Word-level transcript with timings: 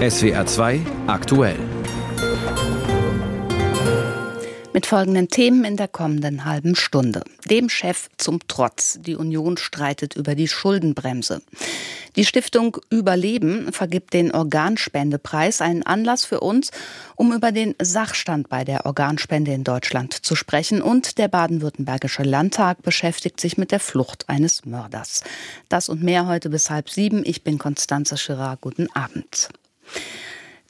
SWR 0.00 0.46
2 0.46 0.80
aktuell. 1.08 1.58
Mit 4.72 4.86
folgenden 4.86 5.28
Themen 5.28 5.62
in 5.66 5.76
der 5.76 5.88
kommenden 5.88 6.46
halben 6.46 6.74
Stunde. 6.74 7.22
Dem 7.50 7.68
Chef 7.68 8.08
zum 8.16 8.38
Trotz. 8.48 8.98
Die 9.02 9.14
Union 9.14 9.58
streitet 9.58 10.16
über 10.16 10.34
die 10.34 10.48
Schuldenbremse. 10.48 11.42
Die 12.16 12.24
Stiftung 12.24 12.78
Überleben 12.88 13.74
vergibt 13.74 14.14
den 14.14 14.32
Organspendepreis, 14.32 15.60
einen 15.60 15.82
Anlass 15.82 16.24
für 16.24 16.40
uns, 16.40 16.70
um 17.14 17.34
über 17.34 17.52
den 17.52 17.74
Sachstand 17.78 18.48
bei 18.48 18.64
der 18.64 18.86
Organspende 18.86 19.52
in 19.52 19.64
Deutschland 19.64 20.14
zu 20.14 20.34
sprechen. 20.34 20.80
Und 20.80 21.18
der 21.18 21.28
baden-württembergische 21.28 22.22
Landtag 22.22 22.80
beschäftigt 22.80 23.38
sich 23.38 23.58
mit 23.58 23.70
der 23.70 23.80
Flucht 23.80 24.30
eines 24.30 24.64
Mörders. 24.64 25.24
Das 25.68 25.90
und 25.90 26.02
mehr 26.02 26.26
heute 26.26 26.48
bis 26.48 26.70
halb 26.70 26.88
sieben. 26.88 27.22
Ich 27.26 27.44
bin 27.44 27.58
Konstanze 27.58 28.16
Schirra. 28.16 28.56
Guten 28.58 28.90
Abend. 28.94 29.50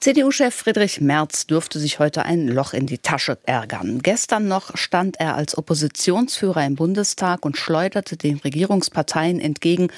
CDU-Chef 0.01 0.55
Friedrich 0.55 0.99
Merz 0.99 1.45
dürfte 1.45 1.77
sich 1.77 1.99
heute 1.99 2.25
ein 2.25 2.47
Loch 2.47 2.73
in 2.73 2.87
die 2.87 2.97
Tasche 2.97 3.37
ärgern. 3.43 3.99
Gestern 4.01 4.47
noch 4.47 4.75
stand 4.75 5.19
er 5.19 5.35
als 5.35 5.55
Oppositionsführer 5.55 6.65
im 6.65 6.73
Bundestag 6.73 7.45
und 7.45 7.55
schleuderte 7.55 8.17
den 8.17 8.37
Regierungsparteien 8.37 9.39
entgegen, 9.39 9.89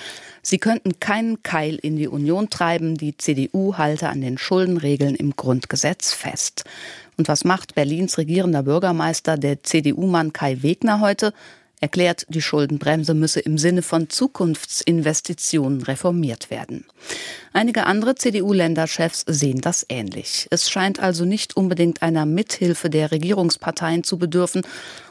sie 0.41 0.58
könnten 0.58 1.00
keinen 1.00 1.41
Keil 1.41 1.76
in 1.76 1.95
die 1.95 2.09
Union 2.09 2.50
treiben, 2.50 2.95
die 2.95 3.16
CDU 3.16 3.78
halte 3.78 4.09
an 4.09 4.20
den 4.20 4.38
Schuldenregeln 4.38 5.16
im 5.16 5.38
Grundgesetz 5.38 6.12
fest. 6.12 6.66
Und 7.17 7.30
was 7.30 7.45
macht 7.45 7.73
Berlins 7.73 8.17
regierender 8.17 8.64
Bürgermeister, 8.64 9.38
der 9.38 9.64
CDU-Mann 9.64 10.34
Kai 10.34 10.64
Wegner 10.64 11.00
heute? 11.00 11.34
Erklärt, 11.84 12.26
die 12.30 12.42
Schuldenbremse 12.42 13.14
müsse 13.14 13.42
im 13.42 13.58
Sinne 13.58 13.82
von 13.82 14.10
Zukunftsinvestitionen 14.10 15.84
reformiert 15.84 16.50
werden. 16.50 16.86
Einige 17.52 17.86
andere 17.86 18.16
CDU-Länderchefs 18.16 19.26
sehen 19.28 19.59
das 19.59 19.86
ähnlich. 19.90 20.48
Es 20.50 20.72
scheint 20.72 21.02
also 21.02 21.25
nicht 21.25 21.58
unbedingt 21.58 22.02
einer 22.02 22.25
Mithilfe 22.25 22.90
der 22.90 23.12
Regierungsparteien 23.12 24.06
zu 24.06 24.17
bedürfen, 24.17 24.62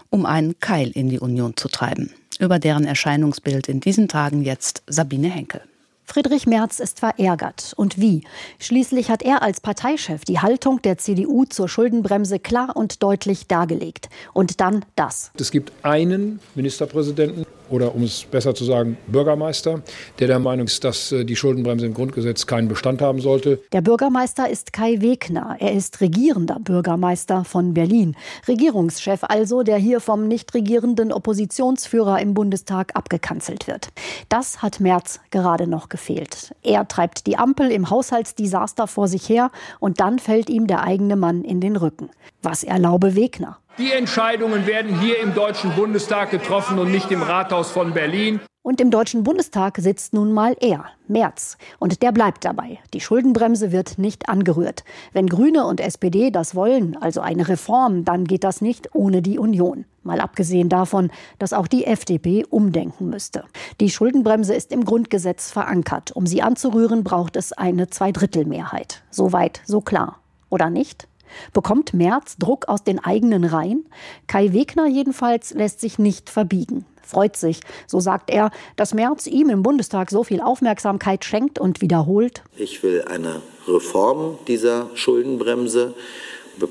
um 0.09 0.25
einen 0.25 0.59
Keil 0.61 0.91
in 0.91 1.11
die 1.11 1.21
Union 1.21 1.57
zu 1.57 1.69
treiben. 1.69 2.11
Über 2.41 2.59
deren 2.59 2.87
Erscheinungsbild 2.87 3.69
in 3.69 3.81
diesen 3.81 4.09
Tagen 4.09 4.43
jetzt 4.43 4.83
Sabine 4.87 5.29
Henkel. 5.29 5.61
Friedrich 6.05 6.47
Merz 6.47 6.81
ist 6.81 7.01
verärgert. 7.01 7.73
Und 7.77 8.01
wie? 8.01 8.25
Schließlich 8.59 9.11
hat 9.11 9.23
er 9.23 9.43
als 9.43 9.61
Parteichef 9.61 10.25
die 10.25 10.41
Haltung 10.41 10.83
der 10.83 10.99
CDU 10.99 11.45
zur 11.45 11.69
Schuldenbremse 11.69 12.39
klar 12.39 12.77
und 12.77 13.03
deutlich 13.03 13.47
dargelegt. 13.47 14.09
Und 14.33 14.61
dann 14.61 14.85
das. 14.97 15.31
Es 15.39 15.51
gibt 15.51 15.73
einen 15.85 16.41
Ministerpräsidenten, 16.55 17.47
oder 17.73 17.95
um 17.95 18.03
es 18.03 18.25
besser 18.25 18.55
zu 18.55 18.65
sagen, 18.65 18.97
Bürgermeister, 19.07 19.83
der 20.19 20.27
der 20.29 20.39
Meinung 20.39 20.67
ist, 20.67 20.85
dass 20.85 21.11
äh, 21.11 21.25
die 21.25 21.37
Schuldenbremse 21.37 21.87
im 21.87 21.95
Grundgesetz 21.95 22.47
keinen 22.47 22.69
Bestand 22.69 23.01
haben 23.01 23.21
sollte. 23.21 23.61
Der 23.73 23.81
Bürgermeister 23.81 24.49
ist 24.49 24.73
Kai 24.73 25.01
Wegner. 25.01 25.57
Er 25.59 25.73
ist 25.73 26.01
regierender 26.01 26.59
Bürgermeister 26.61 27.45
von 27.45 27.75
Berlin. 27.75 28.17
Regierungschef 28.47 29.25
also, 29.25 29.63
der 29.63 29.79
hier 29.79 30.01
vom 30.01 30.29
nicht 30.29 30.55
regierenden 30.55 31.13
Oppositionsführer 31.13 32.21
im 32.21 32.35
Bundestag 32.35 32.95
abgekanzelt 32.95 33.67
wird. 33.67 33.89
Das 34.29 34.63
hat 34.63 34.81
Merz 34.81 35.21
gerade 35.31 35.67
noch 35.67 35.89
gefehlt. 35.89 36.55
Er 36.63 36.87
treibt 36.87 37.27
die 37.27 37.37
Ampel 37.37 37.71
im 37.71 37.91
Haushaltsdesaster 37.91 38.87
vor 38.87 39.09
sich 39.09 39.29
her 39.29 39.51
und 39.81 40.01
dann 40.01 40.19
fällt 40.19 40.51
ihm 40.51 40.67
der 40.67 40.83
eigene 40.83 41.17
Mann 41.17 41.43
in 41.43 41.61
den 41.61 41.77
Rücken. 41.77 42.11
Was 42.43 42.65
erlaube 42.65 43.15
Wegner? 43.15 43.59
Die 43.79 43.91
Entscheidungen 43.91 44.67
werden 44.67 45.01
hier 45.01 45.19
im 45.19 45.33
Deutschen 45.33 45.75
Bundestag 45.75 46.31
getroffen 46.31 46.79
und 46.79 46.91
nicht 46.91 47.11
im 47.11 47.23
Rathaus 47.23 47.71
von 47.71 47.95
Berlin. 47.95 48.39
Und 48.61 48.83
im 48.83 48.91
Deutschen 48.91 49.25
Bundestag 49.25 49.79
sitzt 49.79 50.13
nun 50.13 50.31
mal 50.31 50.55
er, 50.61 50.85
Merz. 51.09 51.57
Und 51.79 52.03
der 52.03 52.13
bleibt 52.13 52.45
dabei. 52.45 52.81
Die 52.93 53.01
Schuldenbremse 53.01 53.73
wird 53.73 53.97
nicht 53.97 54.29
angerührt. 54.29 54.85
Wenn 55.15 55.27
Grüne 55.27 55.65
und 55.67 55.81
SPD 55.81 56.31
das 56.31 56.55
wollen, 56.55 56.99
also 57.01 57.23
eine 57.23 57.49
Reform, 57.49 58.05
dann 58.05 58.25
geht 58.25 58.45
das 58.45 58.61
nicht 58.61 58.95
ohne 58.95 59.23
die 59.23 59.39
Union. 59.39 59.87
Mal 60.03 60.21
abgesehen 60.21 60.69
davon, 60.69 61.11
dass 61.39 61.55
auch 61.55 61.67
die 61.67 61.87
FDP 61.87 62.45
umdenken 62.51 63.09
müsste. 63.09 63.45
Die 63.81 63.89
Schuldenbremse 63.89 64.55
ist 64.55 64.71
im 64.71 64.85
Grundgesetz 64.85 65.51
verankert. 65.51 66.13
Um 66.13 66.27
sie 66.27 66.43
anzurühren, 66.43 67.05
braucht 67.05 67.37
es 67.37 67.53
eine 67.53 67.89
Zweidrittelmehrheit. 67.89 69.03
Soweit, 69.11 69.63
so 69.65 69.81
klar. 69.81 70.19
Oder 70.51 70.69
nicht? 70.69 71.09
Bekommt 71.53 71.95
Merz 71.95 72.37
Druck 72.37 72.69
aus 72.69 72.85
den 72.85 72.99
eigenen 72.99 73.45
Reihen? 73.45 73.87
Kai 74.27 74.53
Wegner 74.53 74.87
jedenfalls 74.87 75.53
lässt 75.55 75.81
sich 75.81 75.99
nicht 75.99 76.31
verbiegen. 76.31 76.85
Freut 77.03 77.37
sich, 77.37 77.61
so 77.87 78.01
sagt 78.01 78.31
er, 78.31 78.51
dass 78.77 78.95
Merz 78.95 79.27
ihm 79.27 79.51
im 79.51 79.63
Bundestag 79.63 80.11
so 80.11 80.25
viel 80.25 80.41
Aufmerksamkeit 80.41 81.25
schenkt 81.25 81.59
und 81.59 81.81
wiederholt. 81.81 82.43
Ich 82.57 82.83
will 82.83 83.05
eine 83.07 83.43
Reform 83.67 84.39
dieser 84.47 84.89
Schuldenbremse 84.95 85.95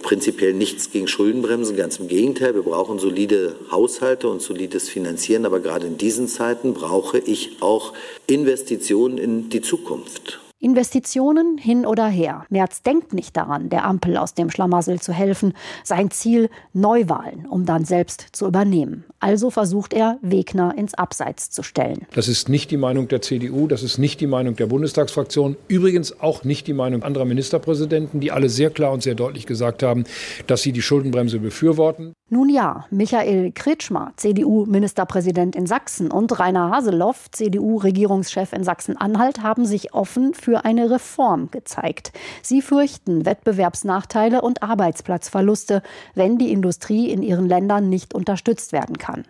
prinzipiell 0.02 0.54
nichts 0.54 0.92
gegen 0.92 1.08
Schuldenbremsen, 1.08 1.76
ganz 1.76 1.98
im 1.98 2.08
Gegenteil. 2.08 2.56
Wir 2.56 2.62
brauchen 2.62 3.00
solide 3.00 3.56
Haushalte 3.72 4.30
und 4.30 4.42
solides 4.42 4.90
Finanzieren, 4.90 5.46
aber 5.46 5.60
gerade 5.60 5.88
in 5.88 5.98
diesen 5.98 6.28
Zeiten 6.28 6.74
brauche 6.74 7.18
ich 7.18 7.58
auch 7.62 7.94
Investitionen 8.28 9.18
in 9.18 9.50
die 9.50 9.62
Zukunft. 9.62 10.40
Investitionen 10.62 11.58
hin 11.58 11.86
oder 11.88 12.08
her. 12.08 12.46
Merz 12.50 12.84
denkt 12.84 13.14
nicht 13.14 13.36
daran, 13.36 13.70
der 13.70 13.84
Ampel 13.84 14.16
aus 14.16 14.36
dem 14.36 14.52
Schlamassel 14.52 15.02
zu 15.02 15.12
helfen. 15.12 15.54
Sein 15.84 16.12
Ziel 16.12 16.50
Neuwahlen, 16.74 17.48
um 17.48 17.66
dann 17.66 17.84
selbst 17.84 18.28
zu 18.32 18.48
übernehmen. 18.48 19.04
Also 19.20 19.50
versucht 19.50 19.94
er, 19.94 20.20
Wegner 20.22 20.78
ins 20.78 20.94
Abseits 20.94 21.50
zu 21.50 21.64
stellen. 21.64 22.06
Das 22.14 22.28
ist 22.28 22.48
nicht 22.48 22.70
die 22.72 22.78
Meinung 22.78 23.08
der 23.08 23.22
CDU, 23.22 23.68
das 23.68 23.84
ist 23.84 23.98
nicht 23.98 24.22
die 24.22 24.28
Meinung 24.28 24.56
der 24.56 24.68
Bundestagsfraktion, 24.68 25.58
übrigens 25.68 26.20
auch 26.22 26.44
nicht 26.44 26.68
die 26.68 26.74
Meinung 26.74 27.04
anderer 27.04 27.26
Ministerpräsidenten, 27.26 28.20
die 28.20 28.32
alle 28.32 28.50
sehr 28.50 28.70
klar 28.70 28.92
und 28.92 29.02
sehr 29.04 29.16
deutlich 29.16 29.48
gesagt 29.48 29.84
haben, 29.84 30.06
dass 30.48 30.62
sie 30.62 30.72
die 30.72 30.82
Schuldenbremse 30.82 31.40
befürworten. 31.40 32.14
Nun 32.30 32.50
ja, 32.50 32.86
Michael 32.90 33.52
Kretschmer, 33.52 34.14
CDU-Ministerpräsident 34.16 35.56
in 35.56 35.66
Sachsen 35.66 36.10
und 36.10 36.40
Rainer 36.40 36.72
Haseloff, 36.72 37.30
CDU-Regierungschef 37.32 38.54
in 38.54 38.64
Sachsen-Anhalt, 38.64 39.44
haben 39.44 39.66
sich 39.66 39.94
offen 39.94 40.34
für 40.34 40.51
eine 40.58 40.90
Reform 40.90 41.50
gezeigt. 41.52 42.12
Sie 42.42 42.62
fürchten 42.62 43.26
Wettbewerbsnachteile 43.26 44.42
und 44.42 44.64
Arbeitsplatzverluste, 44.64 45.82
wenn 46.16 46.38
die 46.38 46.52
Industrie 46.52 47.10
in 47.10 47.24
ihren 47.24 47.48
Ländern 47.48 47.90
nicht 47.90 48.14
unterstützt 48.14 48.74
werden 48.74 48.98
kann. 48.98 49.26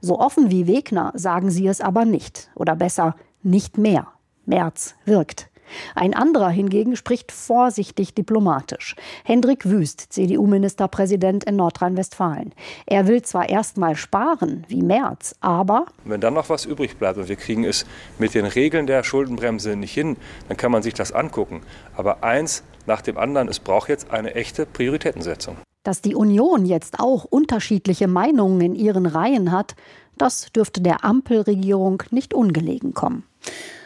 So 0.00 0.18
offen 0.18 0.50
wie 0.50 0.66
Wegner 0.66 1.12
sagen 1.14 1.50
sie 1.50 1.66
es 1.66 1.80
aber 1.80 2.04
nicht. 2.04 2.50
Oder 2.54 2.76
besser, 2.76 3.16
nicht 3.42 3.78
mehr. 3.78 4.08
März 4.46 4.94
wirkt. 5.04 5.48
Ein 5.94 6.14
anderer 6.14 6.50
hingegen 6.50 6.96
spricht 6.96 7.32
vorsichtig 7.32 8.14
diplomatisch. 8.14 8.96
Hendrik 9.24 9.64
Wüst, 9.64 10.12
CDU-Ministerpräsident 10.12 11.44
in 11.44 11.56
Nordrhein-Westfalen. 11.56 12.52
Er 12.86 13.06
will 13.06 13.22
zwar 13.22 13.48
erst 13.48 13.76
mal 13.76 13.96
sparen, 13.96 14.64
wie 14.68 14.82
Merz, 14.82 15.34
aber. 15.40 15.86
Wenn 16.04 16.20
dann 16.20 16.34
noch 16.34 16.48
was 16.48 16.64
übrig 16.64 16.96
bleibt 16.96 17.18
und 17.18 17.28
wir 17.28 17.36
kriegen 17.36 17.64
es 17.64 17.86
mit 18.18 18.34
den 18.34 18.46
Regeln 18.46 18.86
der 18.86 19.02
Schuldenbremse 19.04 19.76
nicht 19.76 19.94
hin, 19.94 20.16
dann 20.48 20.56
kann 20.56 20.72
man 20.72 20.82
sich 20.82 20.94
das 20.94 21.12
angucken. 21.12 21.62
Aber 21.96 22.22
eins 22.22 22.62
nach 22.86 23.00
dem 23.00 23.18
anderen, 23.18 23.48
es 23.48 23.58
braucht 23.58 23.88
jetzt 23.88 24.10
eine 24.10 24.34
echte 24.34 24.66
Prioritätensetzung. 24.66 25.56
Dass 25.82 26.00
die 26.00 26.14
Union 26.14 26.64
jetzt 26.64 26.98
auch 26.98 27.24
unterschiedliche 27.24 28.08
Meinungen 28.08 28.60
in 28.60 28.74
ihren 28.74 29.06
Reihen 29.06 29.52
hat, 29.52 29.74
das 30.16 30.52
dürfte 30.52 30.80
der 30.80 31.04
Ampelregierung 31.04 32.02
nicht 32.10 32.34
ungelegen 32.34 32.94
kommen. 32.94 33.24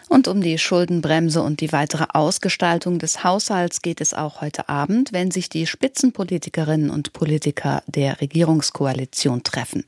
Und 0.09 0.27
um 0.27 0.41
die 0.41 0.59
Schuldenbremse 0.59 1.43
und 1.43 1.61
die 1.61 1.73
weitere 1.73 2.07
Ausgestaltung 2.13 2.99
des 2.99 3.25
Haushalts 3.25 3.83
geht 3.83 4.01
es 4.01 4.15
auch 4.15 4.41
heute 4.41 4.69
Abend, 4.69 5.13
wenn 5.13 5.31
sich 5.31 5.49
die 5.49 5.67
Spitzenpolitikerinnen 5.67 6.91
und 6.91 7.13
Politiker 7.13 7.83
der 7.87 8.21
Regierungskoalition 8.21 9.43
treffen. 9.43 9.85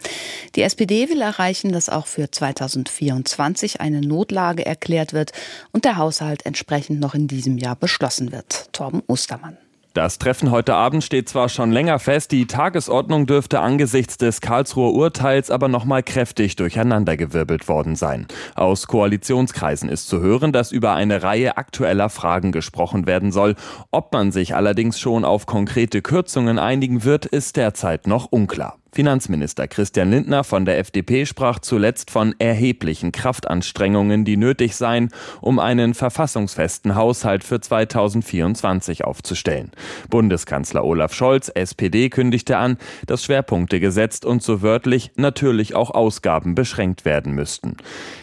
Die 0.57 0.63
SPD 0.63 1.09
will 1.09 1.21
erreichen, 1.23 1.73
dass 1.73 1.89
auch 1.89 2.07
für 2.07 2.31
2024 2.31 3.81
eine 3.81 4.01
Notlage 4.01 4.67
erklärt 4.67 5.13
wird 5.13 5.33
und 5.73 5.85
der 5.85 5.97
Haushalt 5.97 6.45
entsprechend 6.45 7.01
noch 7.01 7.15
in 7.15 7.27
diesem 7.27 7.59
Jahr 7.59 7.77
beschlossen 7.77 8.33
wird. 8.33 8.73
Torben 8.73 9.03
Ostermann. 9.07 9.57
Das 9.93 10.19
Treffen 10.19 10.53
heute 10.53 10.77
Abend 10.77 11.03
steht 11.03 11.29
zwar 11.29 11.49
schon 11.49 11.73
länger 11.73 11.99
fest, 11.99 12.31
die 12.31 12.47
Tagesordnung 12.47 13.27
dürfte 13.27 13.59
angesichts 13.59 14.17
des 14.19 14.41
Karlsruher 14.41 14.95
Urteils 14.95 15.51
aber 15.51 15.67
nochmal 15.67 16.05
kräftig 16.05 16.55
durcheinandergewirbelt 16.55 17.67
worden 17.67 17.97
sein. 17.97 18.29
Aus 18.55 18.87
Koalitionskreisen 18.87 19.89
ist 19.89 20.07
zu 20.07 20.21
hören, 20.21 20.53
dass 20.53 20.71
über 20.71 20.95
eine 20.95 21.25
Reihe 21.25 21.57
aktueller 21.57 22.09
Fragen 22.09 22.53
gesprochen 22.53 23.07
werden 23.09 23.33
soll. 23.33 23.57
Ob 23.91 24.13
man 24.13 24.31
sich 24.31 24.55
allerdings 24.55 25.01
schon 25.01 25.25
auf 25.25 25.47
konkrete 25.47 26.03
Kürzungen 26.03 26.61
einigen 26.61 27.03
wird, 27.03 27.27
ist 27.27 27.57
derzeit 27.57 28.07
noch 28.07 28.27
unklar. 28.31 28.77
Finanzminister 28.93 29.69
Christian 29.69 30.11
Lindner 30.11 30.43
von 30.43 30.65
der 30.65 30.79
FDP 30.79 31.25
sprach 31.25 31.61
zuletzt 31.61 32.11
von 32.11 32.35
erheblichen 32.41 33.13
Kraftanstrengungen, 33.13 34.25
die 34.25 34.37
nötig 34.37 34.75
seien, 34.75 35.11
um 35.41 35.61
einen 35.61 35.95
verfassungsfesten 35.95 36.97
Haushalt 36.97 37.45
für 37.45 37.61
2024 37.61 39.05
aufzustellen. 39.05 39.71
Bundeskanzler 40.09 40.85
Olaf 40.85 41.15
Scholz, 41.15 41.49
SPD, 41.49 42.11
kündigte 42.11 42.57
an, 42.57 42.79
dass 43.07 43.25
Schwerpunkte 43.25 43.79
gesetzt 43.79 44.25
und 44.25 44.43
so 44.43 44.61
wörtlich 44.61 45.13
natürlich 45.15 45.77
auch 45.77 45.91
Ausgaben 45.91 46.57
beschränkt 46.57 47.05
werden 47.05 47.33
müssten. 47.33 47.77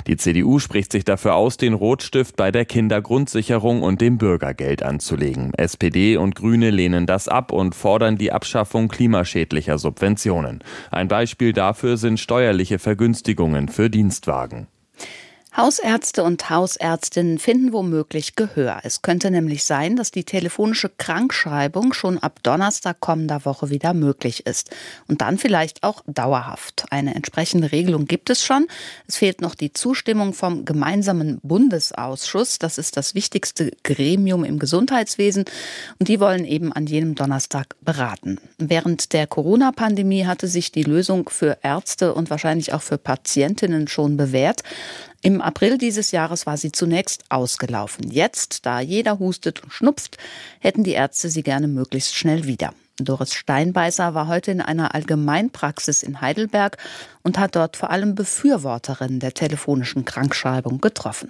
Die 0.05 0.17
CDU 0.17 0.59
spricht 0.59 0.91
sich 0.91 1.05
dafür 1.05 1.35
aus, 1.35 1.55
den 1.55 1.73
Rotstift 1.73 2.35
bei 2.35 2.51
der 2.51 2.65
Kindergrundsicherung 2.65 3.83
und 3.83 4.01
dem 4.01 4.17
Bürgergeld 4.17 4.83
anzulegen. 4.83 5.53
SPD 5.53 6.17
und 6.17 6.35
Grüne 6.35 6.71
lehnen 6.71 7.05
das 7.05 7.29
ab 7.29 7.53
und 7.53 7.73
fordern 7.73 8.17
die 8.17 8.33
Abschaffung 8.33 8.89
klimaschädlicher 8.89 9.77
Subventionen. 9.77 10.56
Ein 10.91 11.07
Beispiel 11.07 11.53
dafür 11.53 11.97
sind 11.97 12.19
steuerliche 12.19 12.79
Vergünstigungen 12.79 13.69
für 13.69 13.89
Dienstwagen. 13.89 14.67
Hausärzte 15.57 16.21
und 16.21 16.51
Hausärztinnen 16.51 17.39
finden 17.39 17.73
womöglich 17.73 18.35
Gehör. 18.35 18.81
Es 18.83 19.01
könnte 19.01 19.31
nämlich 19.31 19.63
sein, 19.63 19.95
dass 19.95 20.11
die 20.11 20.23
telefonische 20.23 20.87
Krankschreibung 20.87 21.93
schon 21.93 22.19
ab 22.19 22.41
Donnerstag 22.43 22.99
kommender 22.99 23.43
Woche 23.43 23.71
wieder 23.71 23.95
möglich 23.95 24.45
ist. 24.45 24.69
Und 25.07 25.21
dann 25.21 25.39
vielleicht 25.39 25.81
auch 25.81 26.03
dauerhaft. 26.05 26.85
Eine 26.91 27.15
entsprechende 27.15 27.71
Regelung 27.71 28.05
gibt 28.05 28.29
es 28.29 28.43
schon. 28.43 28.67
Es 29.07 29.17
fehlt 29.17 29.41
noch 29.41 29.55
die 29.55 29.73
Zustimmung 29.73 30.35
vom 30.35 30.63
gemeinsamen 30.63 31.39
Bundesausschuss. 31.41 32.59
Das 32.59 32.77
ist 32.77 32.95
das 32.95 33.15
wichtigste 33.15 33.71
Gremium 33.81 34.43
im 34.43 34.59
Gesundheitswesen. 34.59 35.45
Und 35.97 36.07
die 36.07 36.19
wollen 36.19 36.45
eben 36.45 36.71
an 36.71 36.85
jenem 36.85 37.15
Donnerstag 37.15 37.75
beraten. 37.81 38.39
Während 38.59 39.11
der 39.11 39.25
Corona-Pandemie 39.25 40.27
hatte 40.27 40.47
sich 40.47 40.71
die 40.71 40.83
Lösung 40.83 41.29
für 41.29 41.57
Ärzte 41.63 42.13
und 42.13 42.29
wahrscheinlich 42.29 42.73
auch 42.73 42.83
für 42.83 42.99
Patientinnen 42.99 43.87
schon 43.87 44.17
bewährt. 44.17 44.61
Im 45.21 45.41
April 45.41 45.77
dieses 45.77 46.11
Jahres 46.11 46.45
war 46.45 46.57
sie 46.57 46.71
zunächst 46.71 47.25
ausgelaufen. 47.29 48.09
Jetzt, 48.11 48.65
da 48.65 48.79
jeder 48.79 49.19
hustet 49.19 49.63
und 49.63 49.71
schnupft, 49.71 50.17
hätten 50.59 50.83
die 50.83 50.91
Ärzte 50.91 51.29
sie 51.29 51.43
gerne 51.43 51.67
möglichst 51.67 52.15
schnell 52.15 52.45
wieder. 52.45 52.73
Doris 52.99 53.33
Steinbeißer 53.33 54.13
war 54.13 54.27
heute 54.27 54.51
in 54.51 54.61
einer 54.61 54.95
Allgemeinpraxis 54.95 56.01
in 56.01 56.21
Heidelberg 56.21 56.77
und 57.23 57.37
hat 57.37 57.55
dort 57.55 57.77
vor 57.77 57.91
allem 57.91 58.15
Befürworterinnen 58.15 59.19
der 59.19 59.33
telefonischen 59.33 60.05
Krankschreibung 60.05 60.81
getroffen. 60.81 61.29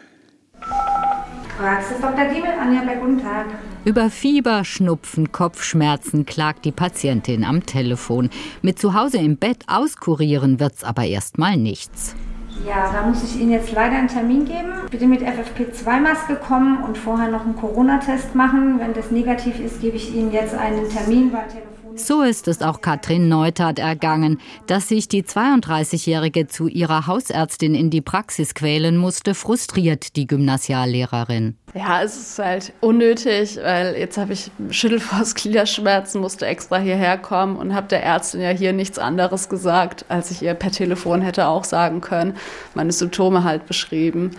Praxis 1.58 1.98
Dr. 2.00 2.26
Diemel, 2.26 2.52
Anja 2.52 2.94
guten 2.96 3.22
Tag. 3.22 3.48
Über 3.84 4.10
Fieber, 4.10 4.64
Schnupfen, 4.64 5.32
Kopfschmerzen 5.32 6.26
klagt 6.26 6.66
die 6.66 6.72
Patientin 6.72 7.44
am 7.44 7.66
Telefon. 7.66 8.30
Mit 8.62 8.80
zu 8.80 8.94
Hause 8.94 9.18
im 9.18 9.38
Bett 9.38 9.64
auskurieren 9.68 10.60
wird's 10.60 10.84
aber 10.84 11.06
erstmal 11.06 11.58
nichts. 11.58 12.16
Ja, 12.66 12.92
da 12.92 13.08
muss 13.08 13.24
ich 13.24 13.40
Ihnen 13.40 13.52
jetzt 13.52 13.72
leider 13.72 13.98
einen 13.98 14.08
Termin 14.08 14.46
geben. 14.46 14.74
Bitte 14.90 15.08
mit 15.08 15.22
FFP2-Maske 15.22 16.36
kommen 16.36 16.84
und 16.84 16.98
vorher 16.98 17.30
noch 17.30 17.46
einen 17.46 17.56
Corona-Test 17.56 18.36
machen. 18.36 18.80
Wenn 18.80 18.94
das 18.94 19.12
negativ 19.12 19.60
ist, 19.60 19.82
gebe 19.82 19.96
ich 19.96 20.14
Ihnen 20.14 20.32
jetzt 20.32 20.54
einen 20.56 20.90
Termin, 20.90 21.32
weil 21.32 21.48
Telefon 21.48 21.87
so 21.96 22.22
ist 22.22 22.48
es 22.48 22.62
auch 22.62 22.82
Katrin 22.82 23.28
Neutat 23.30 23.80
ergangen. 23.80 24.40
Dass 24.68 24.88
sich 24.88 25.08
die 25.08 25.24
32-Jährige 25.24 26.48
zu 26.48 26.68
ihrer 26.68 27.08
Hausärztin 27.08 27.76
in 27.76 27.90
die 27.90 28.02
Praxis 28.02 28.54
quälen 28.54 28.98
musste, 28.98 29.34
frustriert 29.34 30.16
die 30.16 30.28
Gymnasiallehrerin. 30.28 31.56
Ja, 31.74 32.02
es 32.02 32.18
ist 32.18 32.40
halt 32.40 32.74
unnötig, 32.82 33.58
weil 33.62 33.96
jetzt 33.98 34.18
habe 34.18 34.34
ich 34.34 34.50
Schüttelfrost, 34.70 35.36
Gliederschmerzen, 35.36 36.22
musste 36.22 36.46
extra 36.46 36.78
hierher 36.78 37.18
kommen 37.18 37.56
und 37.56 37.76
habe 37.76 37.88
der 37.88 38.04
Ärztin 38.04 38.42
ja 38.42 38.50
hier 38.50 38.74
nichts 38.74 38.98
anderes 38.98 39.50
gesagt, 39.50 40.06
als 40.10 40.32
ich 40.32 40.42
ihr 40.42 40.54
per 40.54 40.72
Telefon 40.72 41.22
hätte 41.22 41.48
auch 41.48 41.64
sagen 41.64 42.02
können. 42.02 42.36
Meine 42.74 42.92
Symptome 42.92 43.44
halt 43.44 43.66
beschrieben. 43.66 44.32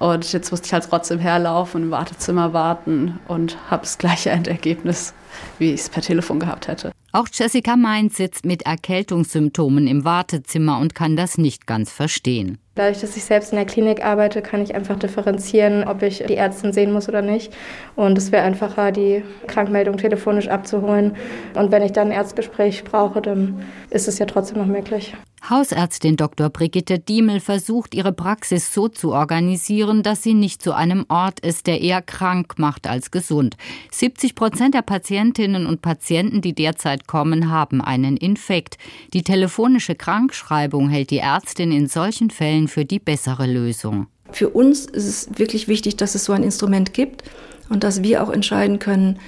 Und 0.00 0.32
jetzt 0.32 0.50
musste 0.50 0.66
ich 0.66 0.72
halt 0.72 0.86
trotzdem 0.88 1.18
herlaufen, 1.18 1.84
im 1.84 1.90
Wartezimmer 1.90 2.54
warten 2.54 3.20
und 3.28 3.58
habe 3.70 3.82
das 3.82 3.98
gleiche 3.98 4.30
Endergebnis, 4.30 5.12
wie 5.58 5.74
ich 5.74 5.80
es 5.82 5.88
per 5.90 6.02
Telefon 6.02 6.40
gehabt 6.40 6.68
hätte. 6.68 6.90
Auch 7.12 7.28
Jessica 7.30 7.76
Mainz 7.76 8.16
sitzt 8.16 8.46
mit 8.46 8.62
Erkältungssymptomen 8.62 9.86
im 9.86 10.04
Wartezimmer 10.06 10.78
und 10.78 10.94
kann 10.94 11.16
das 11.16 11.36
nicht 11.36 11.66
ganz 11.66 11.92
verstehen. 11.92 12.56
Dadurch, 12.76 13.00
dass 13.02 13.14
ich 13.14 13.24
selbst 13.24 13.52
in 13.52 13.56
der 13.56 13.66
Klinik 13.66 14.02
arbeite, 14.02 14.40
kann 14.40 14.62
ich 14.62 14.74
einfach 14.74 14.98
differenzieren, 14.98 15.86
ob 15.86 16.02
ich 16.02 16.24
die 16.26 16.36
Ärztin 16.36 16.72
sehen 16.72 16.92
muss 16.92 17.08
oder 17.08 17.20
nicht. 17.20 17.52
Und 17.94 18.16
es 18.16 18.32
wäre 18.32 18.44
einfacher, 18.44 18.92
die 18.92 19.22
Krankmeldung 19.48 19.98
telefonisch 19.98 20.48
abzuholen. 20.48 21.14
Und 21.54 21.72
wenn 21.72 21.82
ich 21.82 21.92
dann 21.92 22.08
ein 22.08 22.14
Erstgespräch 22.14 22.84
brauche, 22.84 23.20
dann 23.20 23.66
ist 23.90 24.08
es 24.08 24.18
ja 24.18 24.24
trotzdem 24.24 24.56
noch 24.58 24.66
möglich. 24.66 25.14
Hausärztin 25.48 26.16
Dr. 26.16 26.50
Brigitte 26.50 26.98
Diemel 26.98 27.40
versucht, 27.40 27.94
ihre 27.94 28.12
Praxis 28.12 28.74
so 28.74 28.88
zu 28.88 29.12
organisieren, 29.12 30.02
dass 30.02 30.22
sie 30.22 30.34
nicht 30.34 30.62
zu 30.62 30.74
einem 30.74 31.06
Ort 31.08 31.40
ist, 31.40 31.66
der 31.66 31.80
eher 31.80 32.02
krank 32.02 32.58
macht 32.58 32.86
als 32.86 33.10
gesund. 33.10 33.56
70 33.90 34.34
Prozent 34.34 34.74
der 34.74 34.82
Patientinnen 34.82 35.66
und 35.66 35.82
Patienten, 35.82 36.40
die 36.40 36.54
derzeit 36.54 37.06
kommen, 37.06 37.50
haben 37.50 37.80
einen 37.80 38.16
Infekt. 38.16 38.76
Die 39.14 39.22
telefonische 39.22 39.94
Krankschreibung 39.94 40.88
hält 40.88 41.10
die 41.10 41.18
Ärztin 41.18 41.72
in 41.72 41.88
solchen 41.88 42.30
Fällen 42.30 42.68
für 42.68 42.84
die 42.84 42.98
bessere 42.98 43.46
Lösung. 43.46 44.06
Für 44.32 44.50
uns 44.50 44.86
ist 44.86 45.06
es 45.06 45.38
wirklich 45.38 45.66
wichtig, 45.68 45.96
dass 45.96 46.14
es 46.14 46.24
so 46.24 46.32
ein 46.32 46.42
Instrument 46.42 46.92
gibt 46.92 47.24
und 47.68 47.82
dass 47.82 48.02
wir 48.02 48.22
auch 48.22 48.30
entscheiden 48.30 48.78
können, 48.78 49.18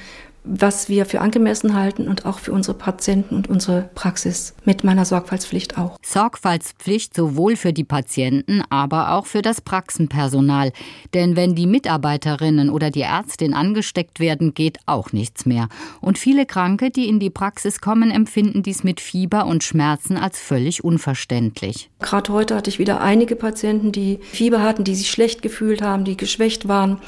was 0.45 0.89
wir 0.89 1.07
für 1.07 1.21
angemessen 1.21 1.75
halten 1.75 2.09
und 2.09 2.27
auch 2.27 2.41
für 2.41 2.53
unsere 2.53 2.77
Patienten 2.77 3.37
und 3.37 3.49
unsere 3.49 3.91
Praxis 3.95 4.55
mit 4.65 4.83
meiner 4.83 5.05
Sorgfaltspflicht 5.05 5.79
auch. 5.79 5.97
Sorgfaltspflicht 6.03 7.15
sowohl 7.15 7.57
für 7.57 7.73
die 7.73 7.85
Patienten, 7.85 8.63
aber 8.69 9.13
auch 9.13 9.27
für 9.27 9.43
das 9.43 9.61
Praxenpersonal. 9.61 10.73
Denn 11.15 11.37
wenn 11.37 11.55
die 11.55 11.67
Mitarbeiterinnen 11.67 12.71
oder 12.71 12.91
die 12.91 13.03
Ärztin 13.03 13.55
angesteckt 13.55 14.19
werden, 14.19 14.55
geht 14.55 14.79
auch 14.87 15.13
nichts 15.13 15.47
mehr. 15.47 15.69
Und 16.01 16.19
viele 16.19 16.45
Kranke, 16.45 16.91
die 16.91 17.09
in 17.09 17.21
die 17.21 17.31
Praxis 17.31 17.81
kommen, 17.81 18.11
empfinden 18.11 18.63
dies 18.63 18.83
mit 18.83 19.01
Fieber 19.01 19.47
und 19.47 19.63
Schmerzen 19.63 20.17
als 20.17 20.41
völlig 20.41 20.83
unverständlich. 20.83 21.91
Gerade 22.01 22.33
heute 22.33 22.57
hatte 22.57 22.69
ich 22.69 22.81
wieder 22.81 23.01
einige 23.01 23.37
Patienten, 23.37 23.93
die 23.93 24.19
Fieber 24.23 24.63
hatten, 24.63 24.83
die 24.83 24.97
sich 24.97 25.11
schlecht 25.11 25.43
gefühlt 25.43 25.83
haben, 25.83 26.05
die 26.05 26.17
geschwächt 26.17 26.67
waren 26.67 26.99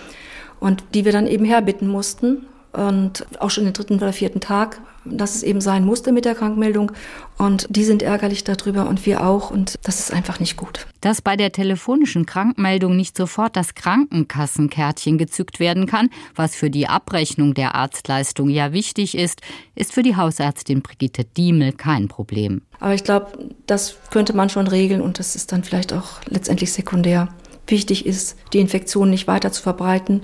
und 0.61 0.85
die 0.95 1.05
wir 1.05 1.13
dann 1.13 1.27
eben 1.27 1.45
herbitten 1.45 1.89
mussten 1.89 2.47
und 2.75 3.25
auch 3.39 3.51
schon 3.51 3.65
den 3.65 3.73
dritten 3.73 3.95
oder 3.95 4.13
vierten 4.13 4.41
Tag, 4.41 4.81
dass 5.05 5.35
es 5.35 5.43
eben 5.43 5.61
sein 5.61 5.85
musste 5.85 6.13
mit 6.13 6.25
der 6.25 6.35
Krankmeldung. 6.35 6.93
Und 7.39 7.67
die 7.71 7.85
sind 7.85 8.03
ärgerlich 8.03 8.43
darüber 8.43 8.89
und 8.89 9.07
wir 9.07 9.25
auch. 9.25 9.51
Und 9.51 9.79
das 9.83 10.01
ist 10.01 10.13
einfach 10.13 10.41
nicht 10.41 10.57
gut. 10.57 10.87
Dass 11.01 11.23
bei 11.23 11.37
der 11.37 11.53
telefonischen 11.53 12.27
Krankmeldung 12.27 12.97
nicht 12.97 13.17
sofort 13.17 13.57
das 13.57 13.75
Krankenkassenkärtchen 13.75 15.19
gezückt 15.19 15.61
werden 15.61 15.87
kann, 15.87 16.11
was 16.35 16.57
für 16.57 16.71
die 16.71 16.89
Abrechnung 16.89 17.55
der 17.55 17.75
Arztleistung 17.75 18.49
ja 18.49 18.73
wichtig 18.73 19.17
ist, 19.17 19.41
ist 19.75 19.93
für 19.93 20.03
die 20.03 20.17
Hausärztin 20.17 20.83
Brigitte 20.83 21.25
Diemel 21.25 21.73
kein 21.73 22.09
Problem. 22.09 22.63
Aber 22.81 22.95
ich 22.95 23.05
glaube, 23.05 23.51
das 23.67 23.97
könnte 24.11 24.35
man 24.35 24.51
schon 24.51 24.67
regeln 24.67 25.01
und 25.01 25.19
das 25.19 25.37
ist 25.37 25.53
dann 25.53 25.65
vielleicht 25.65 25.93
auch 25.93 26.21
letztendlich 26.29 26.73
sekundär. 26.73 27.29
Wichtig 27.67 28.07
ist, 28.07 28.37
die 28.53 28.61
Infektion 28.61 29.11
nicht 29.11 29.27
weiter 29.27 29.53
zu 29.53 29.63
verbreiten 29.63 30.23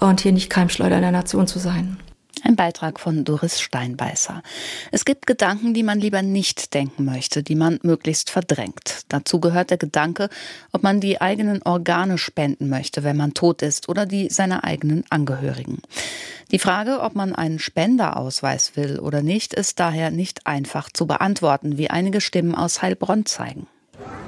und 0.00 0.20
hier 0.20 0.32
nicht 0.32 0.50
Keimschleuder 0.50 0.96
in 0.96 1.02
der 1.02 1.12
Nation 1.12 1.46
zu 1.46 1.58
sein. 1.58 1.98
Ein 2.46 2.56
Beitrag 2.56 3.00
von 3.00 3.24
Doris 3.24 3.58
Steinbeißer. 3.58 4.42
Es 4.92 5.06
gibt 5.06 5.26
Gedanken, 5.26 5.72
die 5.72 5.82
man 5.82 5.98
lieber 5.98 6.20
nicht 6.20 6.74
denken 6.74 7.06
möchte, 7.06 7.42
die 7.42 7.54
man 7.54 7.78
möglichst 7.82 8.28
verdrängt. 8.28 9.06
Dazu 9.08 9.40
gehört 9.40 9.70
der 9.70 9.78
Gedanke, 9.78 10.28
ob 10.70 10.82
man 10.82 11.00
die 11.00 11.22
eigenen 11.22 11.62
Organe 11.62 12.18
spenden 12.18 12.68
möchte, 12.68 13.02
wenn 13.02 13.16
man 13.16 13.32
tot 13.32 13.62
ist, 13.62 13.88
oder 13.88 14.04
die 14.04 14.28
seiner 14.28 14.62
eigenen 14.62 15.04
Angehörigen. 15.08 15.80
Die 16.50 16.58
Frage, 16.58 17.00
ob 17.00 17.14
man 17.14 17.34
einen 17.34 17.58
Spenderausweis 17.58 18.76
will 18.76 18.98
oder 18.98 19.22
nicht, 19.22 19.54
ist 19.54 19.80
daher 19.80 20.10
nicht 20.10 20.46
einfach 20.46 20.90
zu 20.92 21.06
beantworten, 21.06 21.78
wie 21.78 21.88
einige 21.88 22.20
Stimmen 22.20 22.54
aus 22.54 22.82
Heilbronn 22.82 23.24
zeigen. 23.24 23.66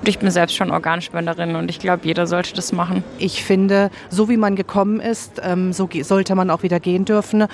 Ich 0.05 0.19
bin 0.19 0.31
selbst 0.31 0.55
schon 0.55 0.71
Organspenderin 0.71 1.57
und 1.57 1.69
ich 1.69 1.79
glaube, 1.79 2.07
jeder 2.07 2.27
sollte 2.27 2.55
das 2.55 2.73
machen. 2.73 3.03
Ich 3.19 3.43
finde, 3.43 3.91
so 4.09 4.29
wie 4.29 4.37
man 4.37 4.55
gekommen 4.55 5.01
ist, 5.01 5.41
ähm, 5.43 5.73
so 5.73 5.89
sollte 6.03 6.35
man 6.35 6.51
auch 6.51 6.63
wieder 6.63 6.79
gehen 6.81 7.05
dürfen 7.05 7.47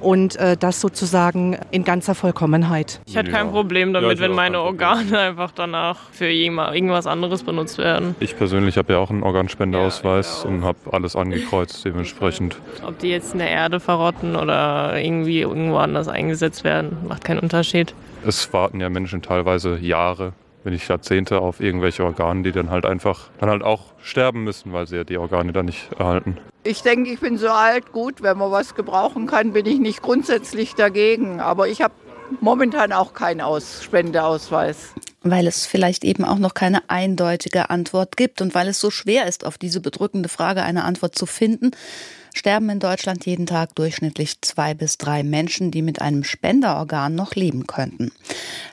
und 0.00 0.36
äh, 0.36 0.56
das 0.56 0.80
sozusagen 0.80 1.58
in 1.70 1.84
ganzer 1.84 2.14
Vollkommenheit. 2.14 3.00
Ich 3.06 3.16
hätte 3.16 3.30
kein 3.30 3.50
Problem 3.50 3.92
damit, 3.92 4.20
wenn 4.20 4.32
meine 4.32 4.60
Organe 4.60 5.18
einfach 5.18 5.50
danach 5.54 5.98
für 6.12 6.30
irgendwas 6.30 7.06
anderes 7.06 7.42
benutzt 7.42 7.78
werden. 7.78 8.14
Ich 8.20 8.36
persönlich 8.36 8.78
habe 8.78 8.92
ja 8.94 8.98
auch 9.00 9.10
einen 9.10 9.22
Organspendeausweis 9.22 10.44
und 10.44 10.64
habe 10.64 10.78
alles 10.92 11.16
angekreuzt 11.16 11.84
dementsprechend. 11.84 12.56
Ob 12.86 12.98
die 12.98 13.08
jetzt 13.08 13.32
in 13.32 13.40
der 13.40 13.50
Erde 13.50 13.80
verrotten 13.80 14.36
oder 14.36 14.98
irgendwie 14.98 15.40
irgendwo 15.40 15.76
anders 15.76 16.08
eingesetzt 16.08 16.64
werden, 16.64 16.96
macht 17.06 17.24
keinen 17.24 17.40
Unterschied. 17.40 17.92
Es 18.24 18.52
warten 18.52 18.80
ja 18.80 18.88
Menschen 18.88 19.20
teilweise 19.20 19.78
Jahre 19.78 20.32
wenn 20.68 20.74
nicht 20.74 20.88
Jahrzehnte 20.88 21.40
auf 21.40 21.60
irgendwelche 21.60 22.04
Organe, 22.04 22.42
die 22.42 22.52
dann 22.52 22.68
halt 22.68 22.84
einfach 22.84 23.30
dann 23.40 23.48
halt 23.48 23.62
auch 23.62 23.94
sterben 24.02 24.44
müssen, 24.44 24.74
weil 24.74 24.86
sie 24.86 24.96
ja 24.96 25.04
die 25.04 25.16
Organe 25.16 25.52
dann 25.52 25.64
nicht 25.64 25.90
erhalten. 25.98 26.36
Ich 26.62 26.82
denke, 26.82 27.10
ich 27.10 27.20
bin 27.20 27.38
so 27.38 27.48
alt, 27.48 27.90
gut, 27.92 28.22
wenn 28.22 28.36
man 28.36 28.50
was 28.50 28.74
gebrauchen 28.74 29.26
kann, 29.26 29.54
bin 29.54 29.64
ich 29.64 29.78
nicht 29.78 30.02
grundsätzlich 30.02 30.74
dagegen. 30.74 31.40
Aber 31.40 31.68
ich 31.68 31.80
habe 31.80 31.94
momentan 32.42 32.92
auch 32.92 33.14
keinen 33.14 33.40
Aus 33.40 33.82
Spendeausweis. 33.82 34.92
Weil 35.22 35.46
es 35.46 35.64
vielleicht 35.64 36.04
eben 36.04 36.26
auch 36.26 36.38
noch 36.38 36.52
keine 36.52 36.82
eindeutige 36.90 37.70
Antwort 37.70 38.18
gibt 38.18 38.42
und 38.42 38.54
weil 38.54 38.68
es 38.68 38.78
so 38.78 38.90
schwer 38.90 39.26
ist, 39.26 39.46
auf 39.46 39.56
diese 39.56 39.80
bedrückende 39.80 40.28
Frage 40.28 40.62
eine 40.62 40.84
Antwort 40.84 41.16
zu 41.16 41.24
finden, 41.24 41.70
sterben 42.38 42.70
in 42.70 42.78
Deutschland 42.78 43.26
jeden 43.26 43.46
Tag 43.46 43.74
durchschnittlich 43.74 44.40
zwei 44.40 44.72
bis 44.72 44.96
drei 44.96 45.24
Menschen, 45.24 45.70
die 45.70 45.82
mit 45.82 46.00
einem 46.00 46.22
Spenderorgan 46.22 47.14
noch 47.14 47.34
leben 47.34 47.66
könnten. 47.66 48.12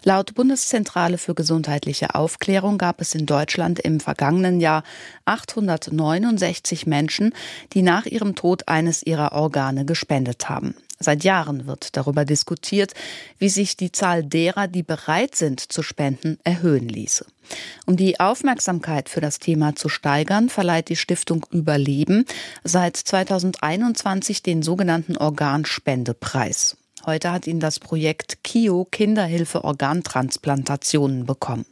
Laut 0.04 0.36
Bundeszentrale 0.36 1.18
für 1.18 1.34
gesundheitliche 1.34 2.14
Aufklärung 2.14 2.78
gab 2.78 3.02
es 3.02 3.16
in 3.16 3.26
Deutschland 3.26 3.80
im 3.80 4.00
vergangenen 4.00 4.60
Jahr 4.60 4.84
869 5.26 6.86
Menschen, 6.86 7.34
die 7.74 7.82
nach 7.82 8.06
ihrem 8.06 8.36
Tod 8.36 8.68
eines 8.68 9.02
ihrer 9.02 9.32
Organe 9.32 9.84
gespendet 9.84 10.48
haben. 10.48 10.76
Seit 11.00 11.24
Jahren 11.24 11.68
wird 11.68 11.98
darüber 11.98 12.24
diskutiert, 12.24 12.94
wie 13.38 13.50
sich 13.50 13.76
die 13.76 13.92
Zahl 13.92 14.24
derer, 14.24 14.68
die 14.68 14.84
bereit 14.84 15.36
sind 15.36 15.60
zu 15.60 15.84
spenden, 15.84 16.40
erhöhen 16.44 16.88
ließe. 16.88 17.26
Um 17.86 17.98
die 17.98 18.20
Aufmerksamkeit 18.20 19.10
für 19.10 19.22
das 19.22 19.40
Thema 19.40 19.76
zu 19.76 19.90
steigern, 19.90 20.50
verleiht 20.50 20.90
die 20.90 20.96
Stiftung 20.96 21.46
Überleben 21.52 22.26
seit 22.64 22.96
2021 22.98 24.42
den 24.42 24.64
sogenannten 24.64 25.18
Organspendepreis. 25.18 26.78
Heute 27.06 27.32
hat 27.32 27.46
ihn 27.46 27.60
das 27.60 27.80
Projekt 27.80 28.44
KIO 28.44 28.86
Kinderhilfe 28.86 29.64
Organtransplantationen 29.64 31.26
bekommen. 31.26 31.66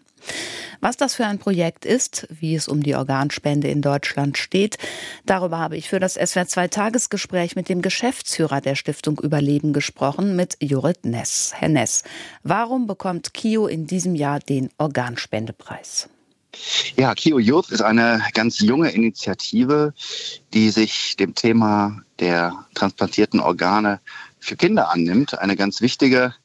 Was 0.82 0.98
das 0.98 1.16
für 1.16 1.26
ein 1.26 1.40
Projekt 1.40 1.86
ist, 1.86 2.28
wie 2.30 2.56
es 2.56 2.68
um 2.68 2.84
die 2.84 2.96
Organspende 2.96 3.70
in 3.70 3.82
Deutschland 3.82 4.38
steht, 4.38 4.78
darüber 5.26 5.58
habe 5.58 5.78
ich 5.78 5.88
für 5.88 6.02
das 6.02 6.20
SWR2 6.20 6.70
Tagesgespräch 6.70 7.56
mit 7.56 7.70
dem 7.70 7.82
Geschäftsführer 7.82 8.60
der 8.60 8.76
Stiftung 8.76 9.18
Überleben 9.20 9.72
gesprochen, 9.72 10.36
mit 10.36 10.58
Jurit 10.62 11.06
Ness. 11.06 11.54
Herr 11.56 11.70
Ness, 11.70 12.04
warum 12.44 12.86
bekommt 12.86 13.34
KIO 13.34 13.68
in 13.68 13.88
diesem 13.88 14.14
Jahr 14.14 14.40
den 14.40 14.70
Organspendepreis? 14.78 16.10
Ja, 16.98 17.16
KIO 17.16 17.40
Youth 17.40 17.72
ist 17.72 17.82
eine 17.82 18.22
ganz 18.34 18.60
junge 18.60 18.92
Initiative, 18.92 19.94
die 20.54 20.70
sich 20.70 21.16
dem 21.16 21.34
Thema 21.34 22.02
der 22.20 22.66
transplantierten 22.76 23.40
Organe 23.40 24.00
für 24.40 24.56
Kinder 24.56 24.92
annimmt. 24.92 25.40
Eine 25.40 25.56
ganz 25.56 25.82
wichtige 25.82 26.36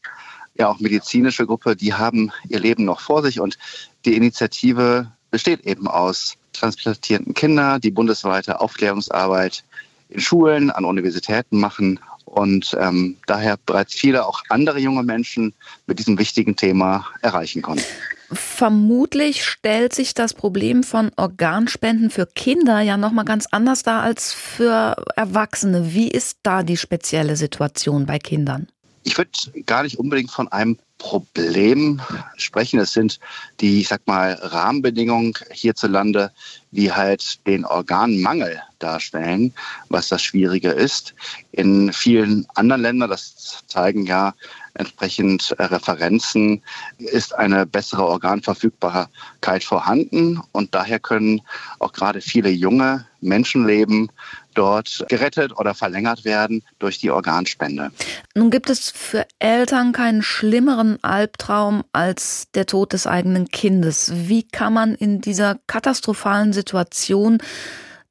ja 0.59 0.69
auch 0.69 0.81
medizinische 0.81 1.47
Gruppe, 1.47 1.77
die 1.77 1.95
haben 1.95 2.33
ihr 2.49 2.61
Leben 2.61 2.85
noch 2.85 3.01
vor 3.01 3.23
sich 3.23 3.41
und 3.41 3.59
die 4.05 4.17
Initiative 4.17 5.11
besteht 5.31 5.61
eben 5.67 5.89
aus 5.89 6.37
transplantierten 6.53 7.35
Kindern, 7.35 7.81
die 7.81 7.91
bundesweite 7.91 8.61
Aufklärungsarbeit 8.61 9.65
in 10.09 10.21
Schulen, 10.21 10.71
an 10.71 10.85
Universitäten 10.85 11.61
machen 11.61 12.01
und 12.25 12.77
ähm, 12.79 13.17
daher 13.27 13.59
bereits 13.65 13.95
viele 13.95 14.27
auch 14.27 14.43
andere 14.49 14.79
junge 14.79 15.03
Menschen 15.03 15.55
mit 15.87 15.99
diesem 15.99 16.19
wichtigen 16.19 16.57
Thema 16.57 17.07
erreichen 17.23 17.63
konnten. 17.63 17.85
Vermutlich 18.31 19.45
stellt 19.45 19.95
sich 19.95 20.13
das 20.13 20.35
Problem 20.35 20.83
von 20.83 21.11
Organspenden 21.17 22.11
für 22.11 22.27
Kinder 22.27 22.81
ja 22.81 22.99
noch 22.99 23.13
mal 23.13 23.25
ganz 23.25 23.47
anders 23.51 23.83
dar 23.83 24.03
als 24.03 24.35
für 24.35 25.03
Erwachsene. 25.17 25.95
Wie 25.95 26.09
ist 26.09 26.39
da 26.43 26.63
die 26.63 26.77
spezielle 26.77 27.37
Situation 27.37 28.05
bei 28.05 28.19
Kindern? 28.19 28.69
Ich 29.05 29.17
würde 29.17 29.31
gar 29.67 29.83
nicht 29.83 29.99
unbedingt 29.99 30.31
von 30.31 30.49
einem 30.49 30.79
Problem 30.99 32.01
sprechen. 32.37 32.81
Es 32.81 32.93
sind 32.93 33.19
die, 33.61 33.81
ich 33.81 33.89
sag 33.89 34.07
mal, 34.07 34.33
Rahmenbedingungen 34.35 35.33
hierzulande, 35.51 36.33
die 36.73 36.93
halt 36.93 37.47
den 37.47 37.65
Organmangel 37.65 38.61
darstellen, 38.81 39.55
was 39.89 40.09
das 40.09 40.23
Schwierige 40.23 40.71
ist. 40.71 41.15
In 41.53 41.93
vielen 41.93 42.47
anderen 42.55 42.83
Ländern, 42.83 43.11
das 43.11 43.63
zeigen 43.67 44.07
ja 44.07 44.35
entsprechend 44.75 45.55
Referenzen, 45.59 46.63
ist 46.99 47.35
eine 47.35 47.67
bessere 47.67 48.07
Organverfügbarkeit 48.07 49.65
vorhanden 49.65 50.41
und 50.53 50.75
daher 50.75 51.01
können 51.01 51.41
auch 51.79 51.93
gerade 51.93 52.21
viele 52.21 52.51
junge 52.51 53.07
Menschenleben 53.21 54.11
dort 54.55 55.05
gerettet 55.09 55.53
oder 55.57 55.75
verlängert 55.75 56.25
werden 56.25 56.63
durch 56.79 56.99
die 56.99 57.11
Organspende. 57.11 57.91
Nun 58.35 58.51
gibt 58.51 58.71
es 58.71 58.91
für 58.91 59.27
Eltern 59.39 59.93
keinen 59.93 60.23
schlimmeren 60.23 61.03
Albtraum 61.03 61.85
als 61.93 62.49
der 62.55 62.67
Tod 62.67 62.93
des 62.93 63.07
eigenen 63.07 63.49
Kindes. 63.49 64.13
Wie 64.15 64.43
kann 64.43 64.73
man 64.73 64.95
in 64.95 65.21
dieser 65.21 65.59
katastrophalen 65.67 66.53
Situation 66.53 67.39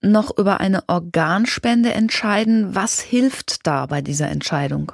noch 0.02 0.38
über 0.38 0.60
eine 0.60 0.88
Organspende 0.88 1.94
entscheiden? 1.94 2.76
Was 2.76 3.00
hilft 3.00 3.66
da 3.66 3.86
bei 3.86 4.02
dieser 4.02 4.30
Entscheidung? 4.30 4.92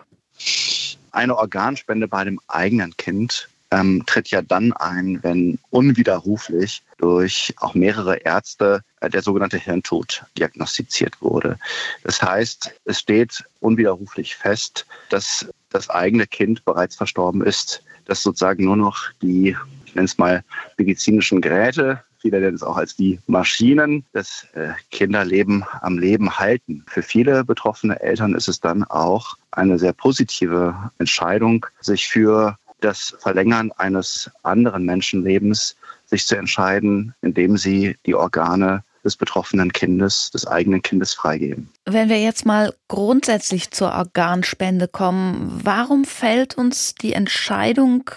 Eine 1.11 1.37
Organspende 1.37 2.07
bei 2.07 2.23
dem 2.23 2.39
eigenen 2.47 2.95
Kind 2.97 3.49
ähm, 3.73 4.03
tritt 4.05 4.29
ja 4.29 4.41
dann 4.41 4.71
ein, 4.73 5.19
wenn 5.23 5.57
unwiderruflich 5.71 6.83
durch 6.97 7.53
auch 7.57 7.73
mehrere 7.73 8.17
Ärzte 8.17 8.81
äh, 9.01 9.09
der 9.09 9.21
sogenannte 9.21 9.57
Hirntod 9.57 10.23
diagnostiziert 10.37 11.21
wurde. 11.21 11.57
Das 12.03 12.21
heißt, 12.21 12.71
es 12.85 12.99
steht 12.99 13.43
unwiderruflich 13.61 14.35
fest, 14.35 14.85
dass 15.09 15.47
das 15.69 15.89
eigene 15.89 16.27
Kind 16.27 16.63
bereits 16.65 16.95
verstorben 16.95 17.43
ist, 17.43 17.83
dass 18.05 18.21
sozusagen 18.21 18.65
nur 18.65 18.77
noch 18.77 19.11
die, 19.21 19.57
ich 19.85 19.95
nenne 19.95 20.05
es 20.05 20.17
mal, 20.17 20.43
medizinischen 20.77 21.41
Geräte 21.41 22.03
viele 22.23 22.39
nennen 22.39 22.55
es 22.55 22.63
auch 22.63 22.77
als 22.77 22.95
die 22.95 23.19
Maschinen 23.27 24.05
das 24.13 24.47
äh, 24.53 24.69
Kinderleben 24.91 25.65
am 25.81 25.97
Leben 25.97 26.39
halten. 26.39 26.85
Für 26.87 27.03
viele 27.03 27.43
betroffene 27.43 27.99
Eltern 27.99 28.33
ist 28.33 28.47
es 28.47 28.61
dann 28.61 28.85
auch 28.85 29.35
eine 29.51 29.77
sehr 29.77 29.91
positive 29.91 30.73
Entscheidung, 30.99 31.65
sich 31.81 32.07
für 32.07 32.57
das 32.83 33.15
Verlängern 33.19 33.71
eines 33.73 34.29
anderen 34.43 34.85
Menschenlebens 34.85 35.75
sich 36.05 36.25
zu 36.27 36.35
entscheiden, 36.35 37.15
indem 37.21 37.57
sie 37.57 37.97
die 38.05 38.15
Organe 38.15 38.83
des 39.03 39.17
betroffenen 39.17 39.73
Kindes, 39.73 40.31
des 40.31 40.47
eigenen 40.47 40.81
Kindes 40.81 41.13
freigeben. 41.13 41.69
Wenn 41.85 42.09
wir 42.09 42.21
jetzt 42.21 42.45
mal 42.45 42.73
grundsätzlich 42.87 43.71
zur 43.71 43.91
Organspende 43.91 44.87
kommen, 44.87 45.59
warum 45.63 46.05
fällt 46.05 46.55
uns 46.57 46.95
die 46.95 47.13
Entscheidung 47.13 48.09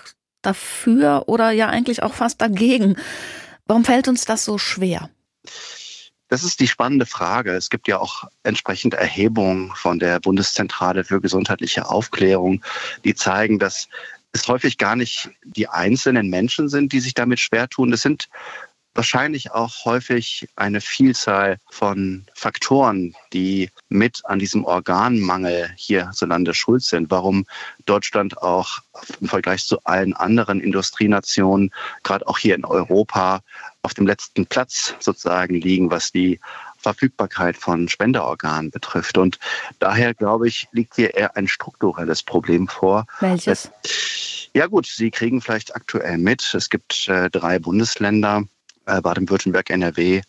dafür 0.43 1.25
oder 1.27 1.51
ja 1.51 1.69
eigentlich 1.69 2.03
auch 2.03 2.15
fast 2.15 2.41
dagegen? 2.41 2.97
Warum 3.67 3.85
fällt 3.85 4.07
uns 4.07 4.25
das 4.25 4.45
so 4.45 4.59
schwer? 4.59 5.11
Das 6.29 6.43
ist 6.43 6.59
die 6.59 6.67
spannende 6.67 7.07
Frage. 7.07 7.53
Es 7.53 7.71
gibt 7.71 7.87
ja 7.87 7.99
auch 7.99 8.25
entsprechend 8.43 8.95
Erhebungen 8.95 9.73
von 9.75 10.01
der 10.01 10.19
Bundeszentrale 10.19 11.05
für 11.05 11.21
gesundheitliche 11.21 11.89
Aufklärung, 11.89 12.65
die 13.05 13.15
zeigen, 13.15 13.61
dass 13.61 13.89
es 14.33 14.49
häufig 14.49 14.79
gar 14.79 14.97
nicht 14.97 15.31
die 15.45 15.69
einzelnen 15.69 16.29
Menschen 16.29 16.69
sind, 16.69 16.93
die 16.93 17.01
sich 17.01 17.15
damit 17.15 17.41
schwer 17.41 17.69
tun. 17.69 17.93
Es 17.93 18.03
sind 18.03 18.29
wahrscheinlich 18.97 19.53
auch 19.53 19.85
häufig 19.85 20.49
eine 20.57 20.81
Vielzahl 20.81 21.59
von 21.71 22.25
Faktoren, 22.35 23.15
die 23.33 23.71
mit 23.89 24.23
an 24.25 24.39
diesem 24.39 24.65
Organmangel 24.65 25.71
hierzulande 25.77 26.55
schuld 26.55 26.83
sind. 26.83 27.11
Warum 27.11 27.47
Deutschland 27.85 28.39
auch 28.39 28.79
im 29.21 29.29
Vergleich 29.29 29.67
zu 29.67 29.79
allen 29.85 30.15
anderen 30.15 30.61
Industrienationen, 30.61 31.71
gerade 32.03 32.27
auch 32.27 32.39
hier 32.39 32.55
in 32.55 32.65
Europa, 32.65 33.41
auf 33.83 33.95
dem 33.95 34.07
letzten 34.07 34.47
Platz 34.47 34.95
sozusagen 34.99 35.55
liegen, 35.55 35.91
was 35.91 36.11
die 36.11 36.41
Verfügbarkeit 36.87 37.57
von 37.57 37.89
Spenderorganen 37.89 38.71
betrifft. 38.71 39.19
Und 39.19 39.41
daher, 39.81 40.15
glaube 40.15 40.47
ich, 40.47 40.69
liegt 40.71 40.95
hier 40.95 41.15
eher 41.15 41.37
ein 41.37 41.49
strukturelles 41.49 42.23
Problem 42.23 42.69
vor. 42.69 43.07
Welches? 43.19 43.71
Ja 44.55 44.69
gut, 44.69 44.87
Sie 44.87 45.11
kriegen 45.11 45.41
vielleicht 45.41 45.75
aktuell 45.75 46.17
mit, 46.17 46.55
es 46.55 46.71
gibt 46.71 47.09
äh, 47.09 47.29
drei 47.29 47.59
Bundesländer, 47.59 48.45
äh, 48.87 49.01
Baden-Württemberg, 49.01 49.69
NRW 49.69 50.23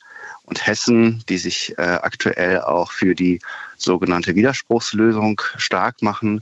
und 0.45 0.65
Hessen, 0.65 1.23
die 1.29 1.37
sich 1.37 1.77
äh, 1.77 1.81
aktuell 1.81 2.61
auch 2.61 2.91
für 2.91 3.13
die 3.13 3.39
sogenannte 3.77 4.33
Widerspruchslösung 4.33 5.39
stark 5.57 6.01
machen. 6.01 6.41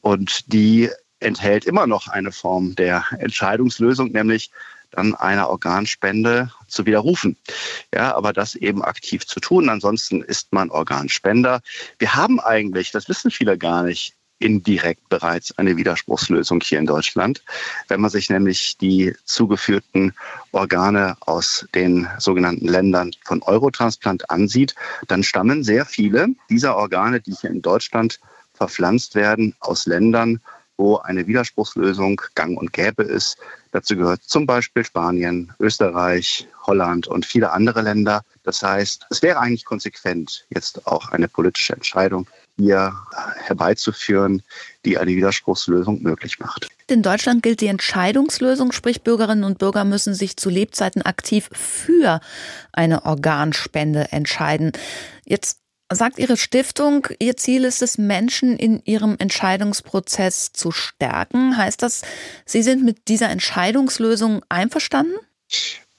Und 0.00 0.52
die 0.52 0.90
enthält 1.20 1.66
immer 1.66 1.86
noch 1.86 2.08
eine 2.08 2.32
Form 2.32 2.74
der 2.74 3.04
Entscheidungslösung, 3.16 4.10
nämlich 4.10 4.50
dann 4.92 5.14
einer 5.14 5.48
Organspende 5.48 6.50
zu 6.68 6.86
widerrufen. 6.86 7.36
Ja, 7.94 8.14
aber 8.14 8.32
das 8.32 8.54
eben 8.54 8.82
aktiv 8.82 9.26
zu 9.26 9.40
tun. 9.40 9.68
Ansonsten 9.68 10.22
ist 10.22 10.52
man 10.52 10.70
Organspender. 10.70 11.60
Wir 11.98 12.14
haben 12.14 12.40
eigentlich, 12.40 12.92
das 12.92 13.08
wissen 13.08 13.30
viele 13.30 13.58
gar 13.58 13.82
nicht, 13.82 14.14
indirekt 14.42 15.08
bereits 15.08 15.56
eine 15.56 15.76
Widerspruchslösung 15.76 16.60
hier 16.60 16.78
in 16.78 16.86
Deutschland. 16.86 17.42
Wenn 17.88 18.00
man 18.00 18.10
sich 18.10 18.28
nämlich 18.28 18.76
die 18.76 19.14
zugeführten 19.24 20.12
Organe 20.50 21.16
aus 21.20 21.66
den 21.74 22.08
sogenannten 22.18 22.66
Ländern 22.66 23.12
von 23.24 23.42
Eurotransplant 23.42 24.30
ansieht, 24.30 24.74
dann 25.06 25.22
stammen 25.22 25.62
sehr 25.62 25.86
viele 25.86 26.28
dieser 26.50 26.76
Organe, 26.76 27.20
die 27.20 27.34
hier 27.40 27.50
in 27.50 27.62
Deutschland 27.62 28.18
verpflanzt 28.54 29.14
werden, 29.14 29.54
aus 29.60 29.86
Ländern, 29.86 30.40
wo 30.76 30.96
eine 30.96 31.26
Widerspruchslösung 31.26 32.20
gang 32.34 32.58
und 32.58 32.72
gäbe 32.72 33.02
ist. 33.02 33.36
Dazu 33.72 33.96
gehört 33.96 34.22
zum 34.22 34.46
Beispiel 34.46 34.84
Spanien, 34.84 35.52
Österreich, 35.58 36.46
Holland 36.66 37.06
und 37.06 37.24
viele 37.24 37.52
andere 37.52 37.82
Länder. 37.82 38.22
Das 38.42 38.62
heißt, 38.62 39.06
es 39.10 39.22
wäre 39.22 39.38
eigentlich 39.38 39.64
konsequent, 39.64 40.46
jetzt 40.50 40.86
auch 40.86 41.10
eine 41.10 41.28
politische 41.28 41.72
Entscheidung 41.72 42.26
hier 42.56 42.94
herbeizuführen, 43.44 44.42
die 44.84 44.98
eine 44.98 45.12
Widerspruchslösung 45.12 46.02
möglich 46.02 46.38
macht. 46.38 46.68
In 46.86 47.02
Deutschland 47.02 47.42
gilt 47.42 47.62
die 47.62 47.68
Entscheidungslösung, 47.68 48.72
sprich 48.72 49.02
Bürgerinnen 49.02 49.44
und 49.44 49.58
Bürger 49.58 49.84
müssen 49.84 50.14
sich 50.14 50.36
zu 50.36 50.50
Lebzeiten 50.50 51.00
aktiv 51.00 51.48
für 51.52 52.20
eine 52.72 53.06
Organspende 53.06 54.12
entscheiden. 54.12 54.72
Jetzt 55.24 55.61
sagt 55.94 56.18
Ihre 56.18 56.36
Stiftung, 56.36 57.08
Ihr 57.18 57.36
Ziel 57.36 57.64
ist 57.64 57.82
es, 57.82 57.98
Menschen 57.98 58.56
in 58.56 58.82
ihrem 58.84 59.16
Entscheidungsprozess 59.18 60.52
zu 60.52 60.70
stärken. 60.70 61.56
Heißt 61.56 61.82
das, 61.82 62.02
Sie 62.44 62.62
sind 62.62 62.84
mit 62.84 63.08
dieser 63.08 63.30
Entscheidungslösung 63.30 64.42
einverstanden? 64.48 65.14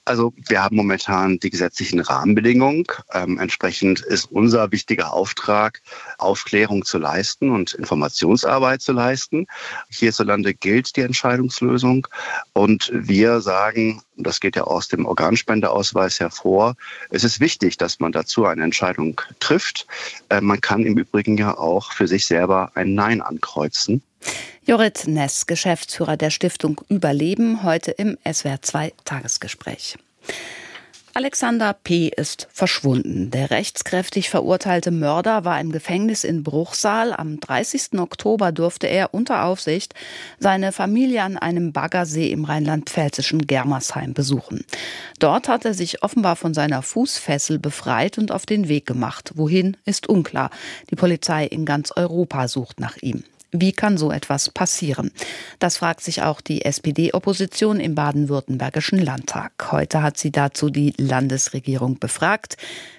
Also 0.06 0.34
wir 0.48 0.62
haben 0.62 0.76
momentan 0.76 1.40
die 1.40 1.50
gesetzlichen 1.50 2.02
Rahmenbedingungen. 2.02 2.84
Ähm, 3.14 3.40
entsprechend 3.40 4.02
ist 4.02 4.26
unser 4.26 4.72
wichtiger 4.72 5.14
Auftrag, 5.14 5.82
Aufklärung 6.18 6.84
zu 6.84 6.98
leisten 6.98 7.50
und 7.52 7.74
Informationsarbeit 7.74 8.82
zu 8.82 8.92
leisten. 8.92 9.48
Hierzulande 9.90 10.54
gilt 10.54 10.96
die 10.98 11.02
Entscheidungslösung 11.02 12.08
und 12.52 12.92
wir 12.94 13.40
sagen, 13.40 14.02
das 14.18 14.42
geht 14.42 14.58
ja 14.58 14.64
aus 14.64 14.90
dem 14.90 15.06
Organspendeausweis 15.06 16.20
hervor, 16.20 16.76
es 17.10 17.24
ist 17.24 17.40
wichtig, 17.40 17.78
dass 17.78 18.00
man 18.00 18.12
dazu 18.12 18.46
eine 18.46 18.64
Entscheidung 18.64 19.22
trifft. 19.40 19.88
Äh, 20.30 20.42
man 20.42 20.60
kann 20.60 20.84
im 20.84 20.98
Übrigen 20.98 21.38
ja 21.38 21.58
auch 21.58 21.94
für 21.94 22.08
sich 22.08 22.26
selber 22.26 22.72
ein 22.76 22.94
Nein 22.94 23.22
ankreuzen. 23.22 24.02
Jorit 24.66 25.08
Ness, 25.08 25.46
Geschäftsführer 25.46 26.18
der 26.18 26.30
Stiftung 26.30 26.80
Überleben, 26.88 27.64
heute 27.64 27.92
im 27.92 28.18
SWR 28.26 28.62
2 28.62 28.94
Tagesgespräch. 29.04 29.98
Alexander 31.16 31.74
P. 31.74 32.08
ist 32.08 32.48
verschwunden. 32.52 33.30
Der 33.30 33.52
rechtskräftig 33.52 34.32
verurteilte 34.32 34.90
Mörder 34.90 35.46
war 35.46 35.62
im 35.62 35.72
Gefängnis 35.72 36.24
in 36.24 36.42
Bruchsal. 36.42 37.14
Am 37.14 37.40
30. 37.40 38.00
Oktober 38.00 38.52
durfte 38.52 38.88
er 38.88 39.14
unter 39.14 39.46
Aufsicht 39.46 39.94
seine 40.40 40.72
Familie 40.72 41.22
an 41.22 41.38
einem 41.38 41.72
Baggersee 41.72 42.32
im 42.32 42.46
rheinland-pfälzischen 42.46 43.46
Germersheim 43.46 44.16
besuchen. 44.16 44.66
Dort 45.20 45.50
hat 45.50 45.66
er 45.66 45.76
sich 45.76 46.02
offenbar 46.02 46.36
von 46.36 46.56
seiner 46.56 46.82
Fußfessel 46.82 47.60
befreit 47.60 48.18
und 48.18 48.32
auf 48.32 48.48
den 48.48 48.68
Weg 48.68 48.88
gemacht. 48.88 49.34
Wohin 49.36 49.78
ist 49.86 50.10
unklar. 50.10 50.50
Die 50.90 50.96
Polizei 50.96 51.46
in 51.46 51.66
ganz 51.66 51.92
Europa 51.96 52.48
sucht 52.48 52.80
nach 52.80 52.98
ihm. 52.98 53.24
Wie 53.56 53.72
kann 53.72 53.98
so 53.98 54.12
etwas 54.12 54.50
passieren? 54.50 55.12
Das 55.60 55.78
fragt 55.78 56.02
sich 56.02 56.24
auch 56.24 56.42
die 56.42 56.66
SPD-Opposition 56.66 57.80
im 57.80 57.94
baden-württembergischen 57.94 58.98
Landtag. 58.98 59.72
Heute 59.72 60.02
hat 60.02 60.18
sie 60.18 60.32
dazu 60.32 60.72
die 60.72 60.96
Landesregierung 60.98 62.00
befragt. 62.00 62.58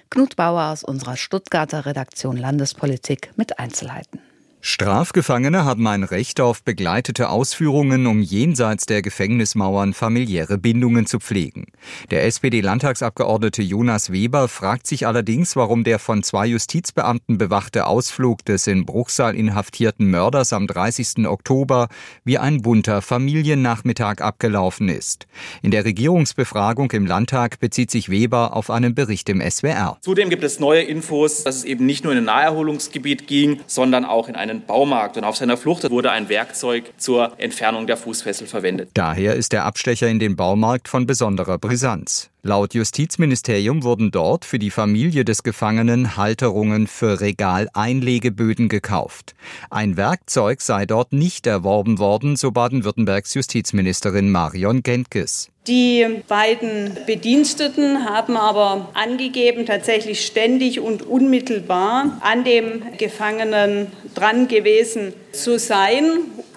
Knut 0.09 0.37
Bauer 0.37 0.71
aus 0.71 0.85
unserer 0.85 1.17
Stuttgarter 1.17 1.85
Redaktion 1.85 2.37
Landespolitik 2.37 3.31
mit 3.35 3.59
Einzelheiten. 3.59 4.21
Strafgefangene 4.67 5.63
haben 5.63 5.85
ein 5.85 6.03
Recht 6.03 6.41
auf 6.41 6.63
begleitete 6.63 7.29
Ausführungen, 7.29 8.07
um 8.07 8.23
jenseits 8.23 8.87
der 8.87 9.03
Gefängnismauern 9.03 9.93
familiäre 9.93 10.57
Bindungen 10.57 11.05
zu 11.05 11.19
pflegen. 11.19 11.67
Der 12.09 12.25
SPD-Landtagsabgeordnete 12.25 13.61
Jonas 13.61 14.11
Weber 14.11 14.47
fragt 14.47 14.87
sich 14.87 15.05
allerdings, 15.05 15.55
warum 15.55 15.83
der 15.83 15.99
von 15.99 16.23
zwei 16.23 16.47
Justizbeamten 16.47 17.37
bewachte 17.37 17.85
Ausflug 17.85 18.43
des 18.43 18.65
in 18.65 18.87
Bruchsal 18.87 19.35
inhaftierten 19.35 20.07
Mörders 20.07 20.51
am 20.51 20.65
30. 20.65 21.27
Oktober 21.27 21.87
wie 22.23 22.39
ein 22.39 22.63
bunter 22.63 23.03
Familiennachmittag 23.03 24.21
abgelaufen 24.21 24.89
ist. 24.89 25.27
In 25.61 25.69
der 25.69 25.85
Regierungsbefragung 25.85 26.89
im 26.93 27.05
Landtag 27.05 27.59
bezieht 27.59 27.91
sich 27.91 28.09
Weber 28.09 28.55
auf 28.55 28.71
einen 28.71 28.95
Bericht 28.95 29.29
im 29.29 29.47
SWR. 29.47 29.99
Zudem 30.01 30.31
gibt 30.31 30.43
es 30.43 30.59
neue 30.59 30.81
Infos, 30.81 31.43
dass 31.43 31.57
es 31.57 31.65
eben 31.65 31.85
nicht 31.85 32.03
nur 32.03 32.13
in 32.13 32.17
ein 32.17 32.25
Naherholungsgebiet 32.25 33.27
ging, 33.27 33.59
sondern 33.67 34.05
auch 34.05 34.27
in 34.27 34.33
eine 34.35 34.54
einen 34.55 34.65
Baumarkt 34.65 35.17
und 35.17 35.23
auf 35.23 35.35
seiner 35.35 35.57
Flucht 35.57 35.89
wurde 35.89 36.11
ein 36.11 36.29
Werkzeug 36.29 36.93
zur 36.97 37.33
Entfernung 37.37 37.87
der 37.87 37.97
Fußfessel 37.97 38.47
verwendet. 38.47 38.89
Daher 38.93 39.35
ist 39.35 39.51
der 39.51 39.65
Abstecher 39.65 40.07
in 40.07 40.19
den 40.19 40.35
Baumarkt 40.35 40.87
von 40.87 41.05
besonderer 41.05 41.57
Brisanz. 41.57 42.29
Laut 42.47 42.75
Justizministerium 42.75 43.81
wurden 43.81 44.11
dort 44.11 44.45
für 44.45 44.59
die 44.59 44.69
Familie 44.69 45.25
des 45.25 45.41
Gefangenen 45.41 46.15
Halterungen 46.15 46.85
für 46.85 47.19
Regaleinlegeböden 47.19 48.69
gekauft. 48.69 49.33
Ein 49.71 49.97
Werkzeug 49.97 50.61
sei 50.61 50.85
dort 50.85 51.11
nicht 51.11 51.47
erworben 51.47 51.97
worden, 51.97 52.35
so 52.35 52.51
Baden-Württembergs 52.51 53.33
Justizministerin 53.33 54.29
Marion 54.29 54.83
Gentges. 54.83 55.49
Die 55.65 56.05
beiden 56.27 56.95
Bediensteten 57.07 58.05
haben 58.05 58.37
aber 58.37 58.89
angegeben, 58.93 59.65
tatsächlich 59.65 60.23
ständig 60.23 60.79
und 60.79 61.01
unmittelbar 61.01 62.21
an 62.21 62.43
dem 62.43 62.83
Gefangenen 62.99 63.87
dran 64.13 64.47
gewesen 64.47 65.13
zu 65.31 65.57
sein 65.57 66.03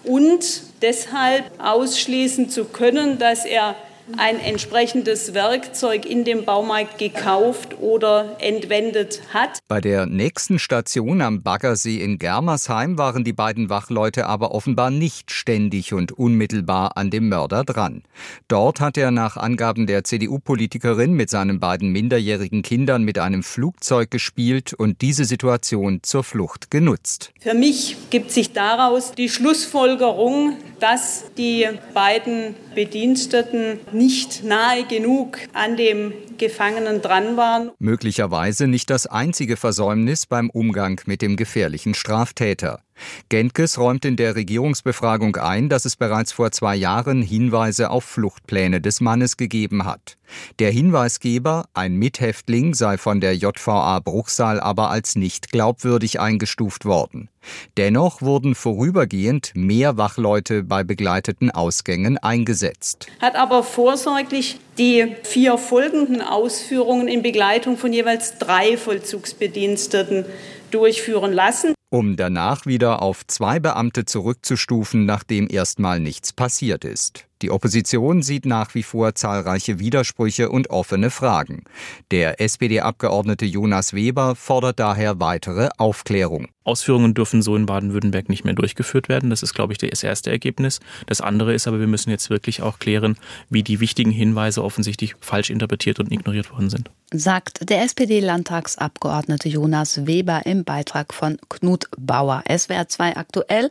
und 0.05 0.65
deshalb 0.83 1.51
ausschließen 1.57 2.51
zu 2.51 2.67
können, 2.67 3.19
dass 3.19 3.47
er 3.47 3.75
ein 4.17 4.41
entsprechendes 4.41 5.35
Werkzeug 5.35 6.07
in 6.07 6.25
dem 6.25 6.45
Baumarkt 6.45 6.99
gekauft 6.99 7.77
oder 7.81 8.37
entwendet 8.41 9.21
hat. 9.33 9.59
Bei 9.69 9.81
der 9.81 10.07
nächsten 10.07 10.59
Station 10.59 11.21
am 11.21 11.43
Baggersee 11.43 11.99
in 11.99 12.19
Germersheim 12.19 12.99
waren 12.99 13.25
die 13.25 13.33
beiden 13.33 13.69
Wachleute 13.69 14.27
aber 14.27 14.53
offenbar 14.53 14.91
nicht 14.91 15.31
ständig 15.31 15.93
und 15.93 16.13
unmittelbar 16.13 16.97
an 16.97 17.11
dem 17.11 17.29
Mörder 17.29 17.65
dran. 17.65 18.03
Dort 18.49 18.81
hat 18.81 18.97
er 18.97 19.11
nach 19.11 19.37
Angaben 19.37 19.87
der 19.87 20.05
CDU-Politikerin 20.05 21.13
mit 21.13 21.31
seinen 21.31 21.61
beiden 21.61 21.91
minderjährigen 21.91 22.63
Kindern 22.63 23.05
mit 23.05 23.19
einem 23.19 23.43
Flugzeug 23.43 24.11
gespielt 24.11 24.73
und 24.73 25.03
diese 25.03 25.25
Situation 25.25 26.01
zur 26.03 26.25
Flucht 26.25 26.71
genutzt. 26.71 27.33
Für 27.41 27.55
mich 27.55 27.97
gibt 28.11 28.31
sich 28.31 28.53
daraus 28.53 29.13
die 29.13 29.29
Schlussfolgerung, 29.29 30.57
dass 30.81 31.25
die 31.37 31.67
beiden 31.95 32.55
Bediensteten 32.75 33.81
nicht 33.99 34.45
nahe 34.45 34.85
genug 34.87 35.39
an 35.53 35.77
dem 35.77 36.13
Gefangenen 36.39 37.03
dran 37.03 37.37
waren. 37.37 37.73
Möglicherweise 37.79 38.67
nicht 38.67 38.89
das 38.91 39.07
einzige 39.07 39.57
Versäumnis 39.57 40.25
beim 40.25 40.49
Umgang 40.51 41.01
mit 41.05 41.21
dem 41.21 41.37
gefährlichen 41.37 41.95
Straftäter. 41.95 42.81
Gentges 43.29 43.79
räumt 43.79 44.05
in 44.05 44.17
der 44.17 44.35
Regierungsbefragung 44.37 45.37
ein, 45.37 45.69
dass 45.69 45.85
es 45.85 45.97
bereits 45.97 46.33
vor 46.33 46.53
zwei 46.53 46.77
Jahren 46.77 47.23
Hinweise 47.23 47.91
auf 47.91 48.05
Fluchtpläne 48.05 48.81
des 48.81 49.01
Mannes 49.01 49.37
gegeben 49.37 49.85
hat. 49.85 50.17
Der 50.59 50.71
Hinweisgeber, 50.71 51.67
ein 51.75 51.97
Mithäftling, 51.97 52.75
sei 52.75 52.99
von 52.99 53.21
der 53.21 53.35
JVA 53.35 54.01
Bruchsal 54.01 54.61
aber 54.61 54.91
als 54.91 55.17
nicht 55.17 55.51
glaubwürdig 55.51 56.21
eingestuft 56.21 56.85
worden. 56.85 57.29
Dennoch 57.77 58.21
wurden 58.21 58.55
vorübergehend 58.55 59.53
mehr 59.55 59.97
Wachleute 59.97 60.63
bei 60.65 60.85
begleiteten 60.85 61.51
Ausgängen 61.51 62.19
eingesetzt. 62.19 63.07
Hat 63.21 63.37
aber 63.37 63.63
vorsorglich 63.63 64.59
die 64.77 65.17
vier 65.23 65.57
folgenden 65.57 66.21
Ausführungen 66.21 67.09
in 67.09 67.23
Begleitung 67.23 67.79
von 67.79 67.93
jeweils 67.93 68.39
drei 68.39 68.77
Vollzugsbediensteten 68.77 70.27
durchführen 70.71 71.33
lassen 71.33 71.75
um 71.91 72.17
danach 72.17 72.67
wieder 72.67 73.03
auf 73.03 73.27
zwei 73.27 73.61
Beamte 73.61 74.05
zurückzustufen, 74.05 75.07
nachdem 75.07 75.49
erstmal 75.51 76.01
nichts 76.01 76.33
passiert 76.33 76.85
ist. 76.85 77.28
Die 77.43 77.51
Opposition 77.51 78.23
sieht 78.23 78.47
nach 78.47 78.75
wie 78.75 78.83
vor 78.83 79.15
zahlreiche 79.15 79.79
Widersprüche 79.79 80.49
und 80.51 80.71
offene 80.71 81.11
Fragen. 81.11 81.65
Der 82.11 82.41
SPD-Abgeordnete 82.41 83.45
Jonas 83.45 83.93
Weber 83.93 84.35
fordert 84.35 84.81
daher 84.81 85.21
weitere 85.21 85.69
Aufklärung. 85.79 86.49
Ausführungen 86.65 87.15
dürfen 87.15 87.41
so 87.41 87.57
in 87.57 87.67
Baden-Württemberg 87.67 88.29
nicht 88.29 88.45
mehr 88.45 88.55
durchgeführt 88.55 89.09
werden. 89.09 89.31
Das 89.31 89.43
ist, 89.43 89.55
glaube 89.55 89.73
ich, 89.73 89.79
das 89.79 90.03
erste 90.03 90.31
Ergebnis. 90.31 90.81
Das 91.07 91.21
andere 91.21 91.55
ist 91.55 91.67
aber, 91.67 91.81
wir 91.81 91.87
müssen 91.87 92.11
jetzt 92.11 92.29
wirklich 92.29 92.61
auch 92.61 92.79
klären, 92.79 93.17
wie 93.49 93.63
die 93.63 93.81
wichtigen 93.81 94.11
Hinweise 94.11 94.63
offensichtlich 94.63 95.15
falsch 95.21 95.49
interpretiert 95.49 95.99
und 95.99 96.13
ignoriert 96.13 96.53
worden 96.53 96.69
sind. 96.69 96.91
Sagt 97.11 97.71
der 97.71 97.83
SPD-Landtagsabgeordnete 97.85 99.49
Jonas 99.49 100.07
Weber 100.07 100.43
im 100.45 100.65
Beitrag 100.65 101.15
von 101.15 101.39
Knut 101.49 101.87
Bauer. 101.97 102.43
SWR 102.55 102.87
2 102.87 103.17
aktuell, 103.17 103.71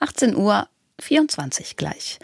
18 0.00 0.36
Uhr 0.36 0.68
24 1.04 1.76
gleich. 1.76 2.18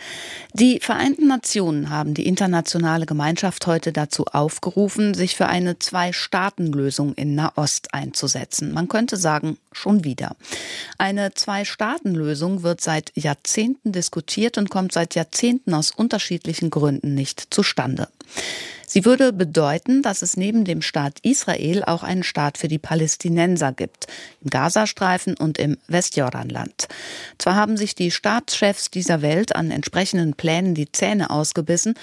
Die 0.54 0.80
Vereinten 0.80 1.26
Nationen 1.26 1.90
haben 1.90 2.14
die 2.14 2.26
internationale 2.26 3.06
Gemeinschaft 3.06 3.66
heute 3.66 3.92
dazu 3.92 4.24
aufgerufen, 4.26 5.14
sich 5.14 5.36
für 5.36 5.46
eine 5.46 5.78
Zwei-Staaten-Lösung 5.78 7.14
in 7.14 7.34
Nahost 7.34 7.92
einzusetzen. 7.94 8.72
Man 8.72 8.88
könnte 8.88 9.16
sagen, 9.16 9.58
schon 9.72 10.04
wieder. 10.04 10.34
Eine 10.98 11.34
Zwei-Staaten-Lösung 11.34 12.62
wird 12.62 12.80
seit 12.80 13.12
Jahrzehnten 13.14 13.92
diskutiert 13.92 14.58
und 14.58 14.70
kommt 14.70 14.92
seit 14.92 15.14
Jahrzehnten 15.14 15.74
aus 15.74 15.90
unterschiedlichen 15.90 16.70
Gründen 16.70 17.14
nicht 17.14 17.48
zustande. 17.50 18.08
Sie 18.92 19.05
würde 19.05 19.33
bedeuten, 19.33 20.03
dass 20.03 20.20
es 20.20 20.37
neben 20.37 20.64
dem 20.64 20.83
Staat 20.83 21.20
Israel 21.22 21.85
auch 21.85 22.03
einen 22.03 22.24
Staat 22.24 22.59
für 22.59 22.66
die 22.66 22.81
Palästinenser 22.81 23.70
gibt, 23.70 24.09
im 24.42 24.50
Gazastreifen 24.50 25.37
und 25.37 25.59
im 25.59 25.79
Westjordanland. 25.87 26.88
Zwar 27.38 27.55
haben 27.55 27.76
sich 27.76 27.94
die 27.94 28.11
Staatschefs 28.11 28.90
dieser 28.90 29.22
Welt 29.22 29.55
an 29.55 29.70
entsprechenden 29.70 30.35
Plänen 30.35 30.74
die 30.74 30.90
Zähne 30.90 31.31
ausgebissen, 31.31 31.94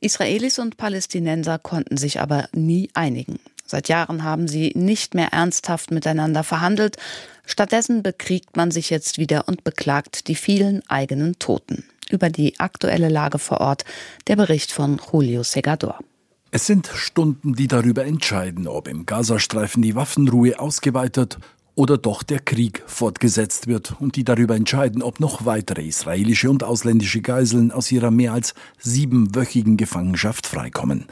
Israelis 0.00 0.60
und 0.60 0.76
Palästinenser 0.76 1.58
konnten 1.58 1.96
sich 1.96 2.20
aber 2.20 2.48
nie 2.52 2.90
einigen. 2.94 3.40
Seit 3.66 3.88
Jahren 3.88 4.22
haben 4.22 4.46
sie 4.46 4.70
nicht 4.76 5.16
mehr 5.16 5.32
ernsthaft 5.32 5.90
miteinander 5.90 6.44
verhandelt. 6.44 6.96
Stattdessen 7.44 8.04
bekriegt 8.04 8.56
man 8.56 8.70
sich 8.70 8.88
jetzt 8.90 9.18
wieder 9.18 9.48
und 9.48 9.64
beklagt 9.64 10.28
die 10.28 10.36
vielen 10.36 10.88
eigenen 10.88 11.40
Toten. 11.40 11.82
Über 12.08 12.30
die 12.30 12.60
aktuelle 12.60 13.08
Lage 13.08 13.40
vor 13.40 13.60
Ort 13.60 13.84
der 14.28 14.36
Bericht 14.36 14.70
von 14.70 15.00
Julio 15.12 15.42
Segador. 15.42 15.98
Es 16.52 16.66
sind 16.66 16.86
Stunden, 16.86 17.54
die 17.54 17.66
darüber 17.66 18.04
entscheiden, 18.04 18.68
ob 18.68 18.86
im 18.86 19.04
Gazastreifen 19.04 19.82
die 19.82 19.96
Waffenruhe 19.96 20.58
ausgeweitet 20.60 21.38
oder 21.74 21.98
doch 21.98 22.22
der 22.22 22.38
Krieg 22.38 22.82
fortgesetzt 22.86 23.66
wird 23.66 23.96
und 24.00 24.16
die 24.16 24.24
darüber 24.24 24.54
entscheiden, 24.54 25.02
ob 25.02 25.18
noch 25.18 25.44
weitere 25.44 25.84
israelische 25.84 26.48
und 26.48 26.62
ausländische 26.62 27.20
Geiseln 27.20 27.72
aus 27.72 27.90
ihrer 27.90 28.10
mehr 28.10 28.32
als 28.32 28.54
siebenwöchigen 28.78 29.76
Gefangenschaft 29.76 30.46
freikommen. 30.46 31.06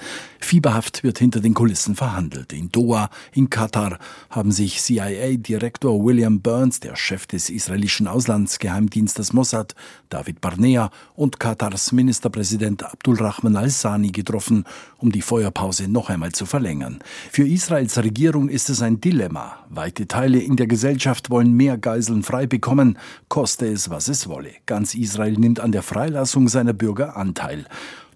Fieberhaft 0.44 1.02
wird 1.02 1.18
hinter 1.18 1.40
den 1.40 1.54
Kulissen 1.54 1.96
verhandelt. 1.96 2.52
In 2.52 2.70
Doha, 2.70 3.10
in 3.32 3.50
Katar 3.50 3.98
haben 4.30 4.52
sich 4.52 4.80
CIA-Direktor 4.80 6.04
William 6.04 6.40
Burns, 6.40 6.80
der 6.80 6.94
Chef 6.96 7.26
des 7.26 7.50
israelischen 7.50 8.06
Auslandsgeheimdienstes 8.06 9.32
Mossad, 9.32 9.74
David 10.10 10.40
Barnea 10.40 10.90
und 11.16 11.40
Katars 11.40 11.92
Ministerpräsident 11.92 12.84
Abdulrahman 12.84 13.56
al-Sani 13.56 14.12
getroffen, 14.12 14.64
um 14.98 15.10
die 15.10 15.22
Feuerpause 15.22 15.88
noch 15.88 16.10
einmal 16.10 16.32
zu 16.32 16.46
verlängern. 16.46 17.00
Für 17.32 17.46
Israels 17.48 17.96
Regierung 17.98 18.48
ist 18.48 18.70
es 18.70 18.82
ein 18.82 19.00
Dilemma. 19.00 19.58
Weite 19.70 20.06
Teile 20.06 20.38
in 20.38 20.56
der 20.56 20.66
Gesellschaft 20.66 21.30
wollen 21.30 21.52
mehr 21.52 21.78
Geiseln 21.78 22.22
frei 22.22 22.46
bekommen, 22.46 22.98
koste 23.28 23.66
es, 23.66 23.90
was 23.90 24.08
es 24.08 24.28
wolle. 24.28 24.50
Ganz 24.66 24.94
Israel 24.94 25.32
nimmt 25.32 25.58
an 25.58 25.72
der 25.72 25.82
Freilassung 25.82 26.48
seiner 26.48 26.74
Bürger 26.74 27.16
Anteil. 27.16 27.66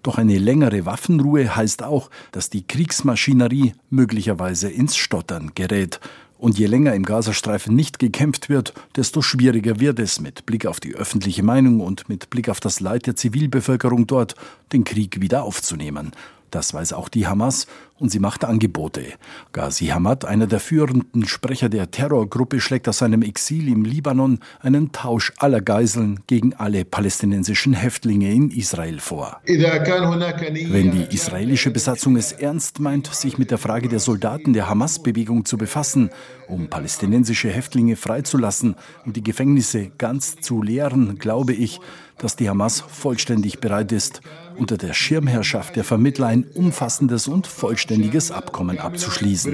Doch 0.03 0.17
eine 0.17 0.37
längere 0.37 0.85
Waffenruhe 0.85 1.55
heißt 1.55 1.83
auch, 1.83 2.09
dass 2.31 2.49
die 2.49 2.65
Kriegsmaschinerie 2.65 3.73
möglicherweise 3.89 4.69
ins 4.69 4.95
Stottern 4.95 5.51
gerät. 5.55 5.99
Und 6.37 6.57
je 6.57 6.67
länger 6.67 6.93
im 6.93 7.03
Gazastreifen 7.03 7.75
nicht 7.75 7.99
gekämpft 7.99 8.47
wird, 8.47 8.73
desto 8.95 9.21
schwieriger 9.21 9.81
wird 9.81 9.99
es 9.99 10.21
mit 10.21 10.45
Blick 10.45 10.65
auf 10.65 10.79
die 10.79 10.95
öffentliche 10.95 11.43
Meinung 11.43 11.81
und 11.81 12.07
mit 12.07 12.29
Blick 12.29 12.47
auf 12.47 12.61
das 12.61 12.79
Leid 12.79 13.07
der 13.07 13.17
Zivilbevölkerung 13.17 14.07
dort, 14.07 14.35
den 14.71 14.85
Krieg 14.85 15.19
wieder 15.19 15.43
aufzunehmen. 15.43 16.11
Das 16.49 16.73
weiß 16.73 16.93
auch 16.93 17.09
die 17.09 17.27
Hamas 17.27 17.67
und 17.99 18.09
sie 18.09 18.19
macht 18.19 18.45
Angebote. 18.45 19.03
Ghazi 19.51 19.87
Hamad, 19.87 20.25
einer 20.25 20.47
der 20.47 20.59
führenden 20.59 21.27
Sprecher 21.27 21.69
der 21.69 21.91
Terrorgruppe, 21.91 22.59
schlägt 22.61 22.87
aus 22.87 22.99
seinem 22.99 23.21
Exil 23.21 23.67
im 23.67 23.83
Libanon 23.83 24.39
einen 24.61 24.91
Tausch 24.91 25.33
aller 25.37 25.61
Geiseln 25.61 26.21
gegen 26.27 26.53
alle 26.53 26.85
palästinensischen 26.85 27.73
Häftlinge 27.73 28.31
in 28.33 28.51
Israel 28.51 28.99
vor. 28.99 29.41
Wenn 29.45 30.91
die 30.91 31.13
israelische 31.13 31.71
Besatzung 31.71 32.15
es 32.15 32.31
ernst 32.31 32.79
meint, 32.79 33.07
sich 33.13 33.37
mit 33.37 33.51
der 33.51 33.57
Frage 33.57 33.89
der 33.89 33.99
Soldaten 33.99 34.53
der 34.53 34.69
Hamas-Bewegung 34.69 35.45
zu 35.45 35.57
befassen, 35.57 36.09
um 36.47 36.69
palästinensische 36.69 37.49
Häftlinge 37.49 37.95
freizulassen 37.95 38.75
und 39.05 39.15
die 39.15 39.23
Gefängnisse 39.23 39.91
ganz 39.97 40.37
zu 40.37 40.61
leeren, 40.61 41.17
glaube 41.19 41.53
ich, 41.53 41.79
dass 42.17 42.35
die 42.35 42.49
Hamas 42.49 42.81
vollständig 42.81 43.59
bereit 43.59 43.91
ist, 43.91 44.21
unter 44.57 44.77
der 44.77 44.93
Schirmherrschaft 44.93 45.75
der 45.75 45.83
Vermittler 45.83 46.27
ein 46.27 46.43
umfassendes 46.43 47.27
und 47.27 47.47
vollständiges 47.47 47.88
Abkommen 48.31 48.79
abzuschließen. 48.79 49.53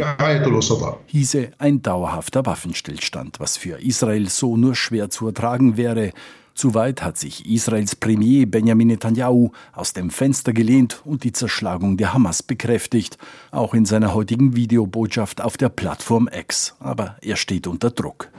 Hieße 1.07 1.51
ein 1.57 1.81
dauerhafter 1.81 2.45
Waffenstillstand, 2.45 3.39
was 3.39 3.57
für 3.57 3.81
Israel 3.81 4.29
so 4.29 4.57
nur 4.57 4.75
schwer 4.75 5.09
zu 5.09 5.27
ertragen 5.27 5.77
wäre, 5.77 6.11
zu 6.55 6.73
weit 6.73 7.03
hat 7.03 7.17
sich 7.17 7.45
Israels 7.51 7.97
Premier 7.97 8.45
Benjamin 8.45 8.87
Netanyahu 8.87 9.51
aus 9.73 9.91
dem 9.91 10.09
Fenster 10.09 10.53
gelehnt 10.53 11.01
und 11.03 11.25
die 11.25 11.33
Zerschlagung 11.33 11.97
der 11.97 12.13
Hamas 12.13 12.43
bekräftigt, 12.43 13.17
auch 13.51 13.73
in 13.73 13.83
seiner 13.83 14.13
heutigen 14.13 14.55
Videobotschaft 14.55 15.41
auf 15.41 15.57
der 15.57 15.67
Plattform 15.67 16.29
X. 16.31 16.73
Aber 16.79 17.17
er 17.21 17.35
steht 17.35 17.67
unter 17.67 17.91
Druck. 17.91 18.29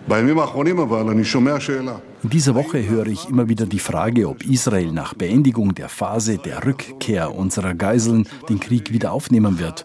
In 2.26 2.30
dieser 2.30 2.56
Woche 2.56 2.84
höre 2.88 3.06
ich 3.06 3.28
immer 3.28 3.48
wieder 3.48 3.66
die 3.66 3.78
Frage, 3.78 4.28
ob 4.28 4.44
Israel 4.44 4.90
nach 4.90 5.14
Beendigung 5.14 5.76
der 5.76 5.88
Phase 5.88 6.38
der 6.38 6.66
Rückkehr 6.66 7.32
unserer 7.32 7.72
Geiseln 7.74 8.26
den 8.48 8.58
Krieg 8.58 8.92
wieder 8.92 9.12
aufnehmen 9.12 9.60
wird. 9.60 9.84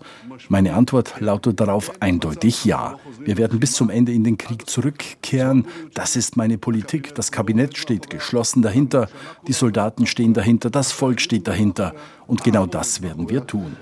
Meine 0.50 0.74
Antwort 0.74 1.14
lautet 1.20 1.60
darauf 1.60 2.02
eindeutig 2.02 2.66
ja. 2.66 2.98
Wir 3.20 3.38
werden 3.38 3.60
bis 3.60 3.74
zum 3.74 3.92
Ende 3.92 4.12
in 4.12 4.24
den 4.24 4.40
Krieg 4.40 4.68
zurückkehren. 4.68 5.68
Das 5.94 6.16
ist 6.16 6.36
meine 6.36 6.58
Politik. 6.58 7.14
Das 7.14 7.32
Kabinett 7.32 7.78
steht 7.78 8.10
geschlossen 8.10 8.64
dahinter. 8.64 9.08
Die 9.48 9.54
Soldaten 9.54 10.08
stehen 10.08 10.34
dahinter. 10.34 10.72
Das 10.72 10.92
Volk 10.92 11.22
steht 11.22 11.48
dahinter. 11.48 11.94
Und 12.26 12.44
genau 12.44 12.66
das 12.66 13.04
werden 13.04 13.30
wir 13.30 13.46
tun. 13.46 13.78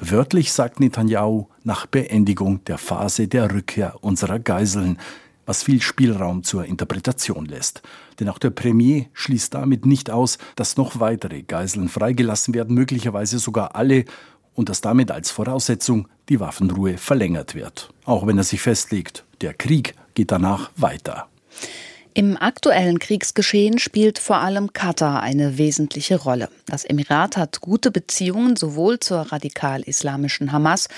Wörtlich 0.00 0.52
sagt 0.52 0.78
Netanyahu 0.78 1.46
nach 1.64 1.86
Beendigung 1.86 2.62
der 2.64 2.78
Phase 2.78 3.26
der 3.26 3.52
Rückkehr 3.52 3.96
unserer 4.02 4.38
Geiseln 4.38 4.98
was 5.46 5.62
viel 5.62 5.80
Spielraum 5.80 6.42
zur 6.44 6.66
Interpretation 6.66 7.46
lässt. 7.46 7.82
Denn 8.20 8.28
auch 8.28 8.38
der 8.38 8.50
Premier 8.50 9.06
schließt 9.14 9.54
damit 9.54 9.86
nicht 9.86 10.10
aus, 10.10 10.38
dass 10.56 10.76
noch 10.76 11.00
weitere 11.00 11.42
Geiseln 11.42 11.88
freigelassen 11.88 12.52
werden, 12.52 12.74
möglicherweise 12.74 13.38
sogar 13.38 13.74
alle, 13.74 14.04
und 14.54 14.68
dass 14.68 14.80
damit 14.80 15.10
als 15.10 15.30
Voraussetzung 15.30 16.08
die 16.28 16.40
Waffenruhe 16.40 16.98
verlängert 16.98 17.54
wird. 17.54 17.90
Auch 18.04 18.26
wenn 18.26 18.38
er 18.38 18.44
sich 18.44 18.60
festlegt, 18.60 19.24
der 19.40 19.54
Krieg 19.54 19.94
geht 20.14 20.32
danach 20.32 20.70
weiter. 20.76 21.28
Im 22.14 22.38
aktuellen 22.38 22.98
Kriegsgeschehen 22.98 23.78
spielt 23.78 24.18
vor 24.18 24.38
allem 24.38 24.72
Katar 24.72 25.20
eine 25.22 25.58
wesentliche 25.58 26.16
Rolle. 26.16 26.48
Das 26.64 26.86
Emirat 26.86 27.36
hat 27.36 27.60
gute 27.60 27.90
Beziehungen 27.90 28.56
sowohl 28.56 28.98
zur 28.98 29.18
radikal-islamischen 29.30 30.50
Hamas 30.50 30.88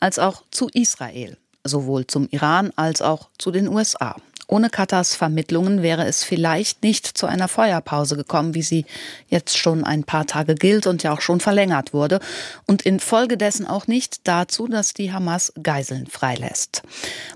als 0.00 0.18
auch 0.18 0.42
zu 0.50 0.68
Israel, 0.72 1.38
sowohl 1.64 2.06
zum 2.06 2.28
Iran 2.30 2.72
als 2.76 3.02
auch 3.02 3.28
zu 3.38 3.50
den 3.50 3.68
USA. 3.68 4.16
Ohne 4.46 4.70
Katars 4.70 5.14
Vermittlungen 5.14 5.82
wäre 5.82 6.04
es 6.04 6.24
vielleicht 6.24 6.82
nicht 6.82 7.06
zu 7.06 7.26
einer 7.26 7.48
Feuerpause 7.48 8.16
gekommen, 8.16 8.54
wie 8.54 8.62
sie 8.62 8.84
jetzt 9.28 9.56
schon 9.58 9.84
ein 9.84 10.04
paar 10.04 10.26
Tage 10.26 10.54
gilt 10.54 10.86
und 10.86 11.02
ja 11.02 11.12
auch 11.12 11.20
schon 11.20 11.40
verlängert 11.40 11.92
wurde, 11.92 12.20
und 12.66 12.82
infolgedessen 12.82 13.66
auch 13.66 13.86
nicht 13.86 14.26
dazu, 14.28 14.68
dass 14.68 14.94
die 14.94 15.12
Hamas 15.12 15.52
Geiseln 15.62 16.06
freilässt. 16.06 16.82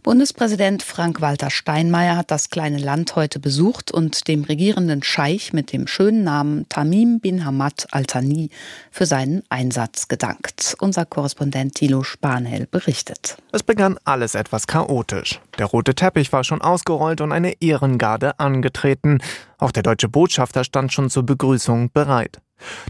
Bundespräsident 0.03 0.83
Frank-Walter 0.83 1.51
Steinmeier 1.51 2.17
hat 2.17 2.31
das 2.31 2.51
kleine 2.51 2.79
Land 2.79 3.17
heute 3.17 3.39
besucht 3.39 3.91
und 3.91 4.29
dem 4.29 4.45
regierenden 4.45 5.03
Scheich 5.03 5.53
mit 5.53 5.73
dem 5.73 5.87
schönen 5.87 6.25
Namen 6.25 6.69
Tamim 6.69 7.21
bin 7.21 7.45
Hamad 7.45 7.87
Al-Thani 7.91 8.51
für 8.91 9.07
seinen 9.07 9.43
Einsatz 9.49 10.09
gedankt. 10.09 10.77
Unser 10.81 11.07
Korrespondent 11.07 11.75
Thilo 11.75 12.03
Spanhell 12.03 12.67
berichtet. 12.67 13.37
Es 13.53 13.63
begann 13.63 13.99
alles 14.05 14.35
etwas 14.35 14.67
chaotisch. 14.67 15.41
Der 15.59 15.67
rote 15.67 15.95
Teppich 15.95 16.33
war 16.33 16.45
schon 16.45 16.63
ausgerollt 16.63 17.21
und 17.21 17.33
eine 17.33 17.61
Ehrengarde 17.61 18.39
angetreten. 18.39 19.19
Auch 19.59 19.73
der 19.73 19.83
deutsche 19.83 20.09
Botschafter 20.09 20.65
stand 20.65 20.93
schon 20.93 21.11
zur 21.11 21.25
Begrüßung 21.25 21.91
bereit. 21.93 22.41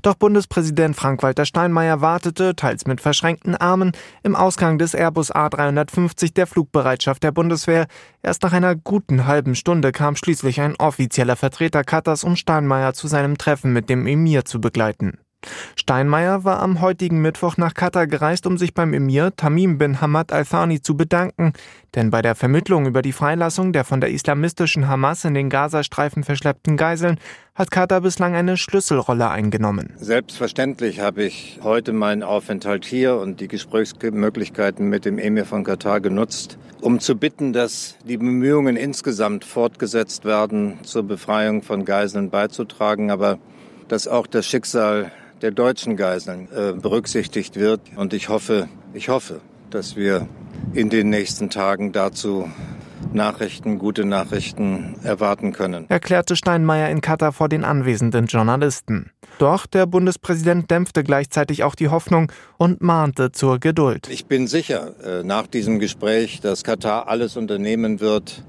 Doch 0.02 0.14
Bundespräsident 0.14 0.96
Frank-Walter 0.96 1.44
Steinmeier 1.44 2.00
wartete, 2.00 2.57
teils 2.57 2.87
mit 2.87 3.00
verschränkten 3.00 3.54
Armen, 3.54 3.92
im 4.22 4.35
Ausgang 4.35 4.78
des 4.78 4.94
Airbus 4.94 5.33
A350 5.35 6.35
der 6.35 6.46
Flugbereitschaft 6.46 7.22
der 7.22 7.33
Bundeswehr. 7.33 7.87
Erst 8.22 8.42
nach 8.42 8.52
einer 8.52 8.76
guten 8.76 9.26
halben 9.26 9.54
Stunde 9.54 9.92
kam 9.92 10.16
schließlich 10.16 10.61
ein 10.61 10.76
offizieller 10.76 11.37
Vertreter 11.37 11.85
Katas, 11.85 12.24
um 12.24 12.37
Steinmeier 12.37 12.94
zu 12.94 13.09
seinem 13.09 13.37
Treffen 13.37 13.72
mit 13.72 13.90
dem 13.90 14.07
Emir 14.07 14.44
zu 14.44 14.61
begleiten. 14.61 15.18
Steinmeier 15.77 16.44
war 16.44 16.61
am 16.61 16.81
heutigen 16.81 17.22
Mittwoch 17.22 17.57
nach 17.57 17.72
Katar 17.72 18.07
gereist, 18.07 18.46
um 18.46 18.59
sich 18.59 18.74
beim 18.74 18.92
Emir 18.92 19.35
Tamim 19.37 19.79
bin 19.79 20.01
Hamad 20.01 20.33
al-Thani 20.33 20.83
zu 20.83 20.96
bedanken, 20.96 21.53
denn 21.94 22.11
bei 22.11 22.20
der 22.20 22.35
Vermittlung 22.35 22.87
über 22.87 23.01
die 23.01 23.12
Freilassung 23.12 23.72
der 23.72 23.85
von 23.85 24.01
der 24.01 24.11
islamistischen 24.11 24.88
Hamas 24.88 25.24
in 25.24 25.35
den 25.35 25.48
Gazastreifen 25.48 26.24
verschleppten 26.24 26.77
Geiseln 26.77 27.18
hat 27.55 27.70
Katar 27.70 28.01
bislang 28.03 28.35
eine 28.35 28.57
Schlüsselrolle 28.57 29.31
eingenommen. 29.31 29.94
Selbstverständlich 29.96 31.01
habe 31.01 31.24
ich 31.24 31.59
heute 31.62 31.92
meinen 31.92 32.22
Aufenthalt 32.22 32.85
hier 32.85 33.16
und 33.16 33.40
die 33.40 33.48
Gesprächsmöglichkeiten 33.48 34.88
mit 34.88 35.05
dem 35.05 35.18
Emir 35.18 35.44
von 35.44 35.64
Katar 35.64 36.01
genutzt, 36.01 36.59
um 36.81 37.01
zu 37.01 37.16
bitten, 37.16 37.53
dass 37.53 37.96
die 38.05 38.16
Bemühungen 38.16 38.77
insgesamt 38.77 39.44
fortgesetzt 39.44 40.24
werden, 40.24 40.79
zur 40.83 41.05
Befreiung 41.05 41.62
von 41.62 41.85
Geiseln 41.85 42.31
beizutragen, 42.31 43.11
aber 43.11 43.38
dass 43.88 44.07
auch 44.07 44.27
das 44.27 44.46
Schicksal 44.46 45.11
der 45.42 45.51
deutschen 45.51 45.96
Geiseln 45.96 46.48
äh, 46.55 46.72
berücksichtigt 46.72 47.57
wird. 47.57 47.81
Und 47.96 48.12
ich 48.12 48.29
hoffe, 48.29 48.68
ich 48.92 49.09
hoffe, 49.09 49.40
dass 49.70 49.96
wir 49.96 50.29
in 50.72 50.90
den 50.90 51.11
nächsten 51.11 51.51
Tagen 51.51 51.92
dazu 51.92 52.51
Nachrichten, 53.12 53.79
gute 53.79 54.05
Nachrichten 54.05 54.96
erwarten 55.03 55.53
können. 55.53 55.87
Erklärte 55.88 56.37
Steinmeier 56.37 56.90
in 56.90 57.01
Katar 57.01 57.33
vor 57.33 57.48
den 57.48 57.64
anwesenden 57.64 58.27
Journalisten. 58.27 59.11
Doch 59.38 59.66
der 59.66 59.87
Bundespräsident 59.87 60.70
dämpfte 60.70 61.05
gleichzeitig 61.05 61.62
auch 61.62 61.74
die 61.74 61.88
Hoffnung 61.88 62.33
und 62.57 62.83
mahnte 62.83 63.31
zur 63.31 63.61
Geduld. 63.61 64.09
Ich 64.11 64.27
bin 64.27 64.46
sicher, 64.46 65.20
äh, 65.20 65.22
nach 65.22 65.46
diesem 65.46 65.79
Gespräch, 65.79 66.40
dass 66.40 66.64
Katar 66.64 67.09
alles 67.09 67.37
unternehmen 67.37 68.01
wird, 68.01 68.42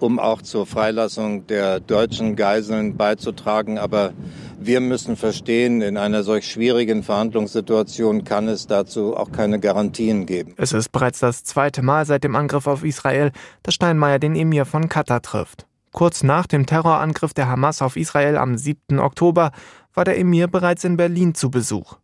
um 0.00 0.18
auch 0.18 0.42
zur 0.42 0.66
Freilassung 0.66 1.46
der 1.46 1.80
deutschen 1.80 2.36
Geiseln 2.36 2.96
beizutragen. 2.96 3.78
Aber 3.78 4.12
wir 4.58 4.80
müssen 4.80 5.16
verstehen, 5.16 5.82
in 5.82 5.96
einer 5.96 6.22
solch 6.22 6.50
schwierigen 6.50 7.02
Verhandlungssituation 7.02 8.24
kann 8.24 8.48
es 8.48 8.66
dazu 8.66 9.16
auch 9.16 9.32
keine 9.32 9.60
Garantien 9.60 10.26
geben. 10.26 10.54
Es 10.56 10.72
ist 10.72 10.90
bereits 10.90 11.20
das 11.20 11.44
zweite 11.44 11.82
Mal 11.82 12.06
seit 12.06 12.24
dem 12.24 12.36
Angriff 12.36 12.66
auf 12.66 12.84
Israel, 12.84 13.32
dass 13.62 13.74
Steinmeier 13.74 14.18
den 14.18 14.36
Emir 14.36 14.64
von 14.64 14.88
Katar 14.88 15.22
trifft. 15.22 15.66
Kurz 15.92 16.22
nach 16.22 16.46
dem 16.46 16.66
Terrorangriff 16.66 17.34
der 17.34 17.48
Hamas 17.48 17.80
auf 17.80 17.96
Israel 17.96 18.36
am 18.36 18.56
7. 18.56 18.98
Oktober 18.98 19.52
war 19.94 20.04
der 20.04 20.18
Emir 20.18 20.48
bereits 20.48 20.84
in 20.84 20.96
Berlin 20.96 21.34
zu 21.34 21.50
Besuch. 21.50 21.98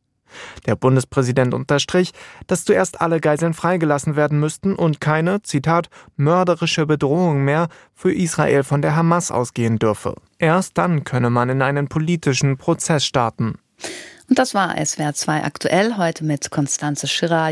Der 0.67 0.77
Bundespräsident 0.77 1.55
unterstrich, 1.55 2.13
dass 2.47 2.65
zuerst 2.65 3.01
alle 3.01 3.21
Geiseln 3.21 3.55
freigelassen 3.55 4.17
werden 4.17 4.41
müssten 4.41 4.75
und 4.75 5.01
keine, 5.01 5.43
Zitat, 5.43 5.89
mörderische 6.17 6.87
Bedrohung 6.87 7.45
mehr 7.45 7.69
für 7.95 8.13
Israel 8.13 8.63
von 8.65 8.83
der 8.83 8.97
Hamas 8.97 9.31
ausgehen 9.31 9.79
dürfe. 9.79 10.15
Erst 10.39 10.79
dann 10.79 11.05
könne 11.05 11.31
man 11.31 11.49
in 11.49 11.63
einen 11.63 11.89
politischen 11.89 12.57
Prozess 12.57 13.05
starten. 13.05 13.59
Und 14.29 14.39
das 14.39 14.55
war 14.55 14.77
SWR 14.85 15.13
2 15.13 15.43
aktuell 15.43 15.97
heute 15.97 16.25
mit 16.25 16.53
Konstanze 16.53 17.09
Schirrer. 17.09 17.49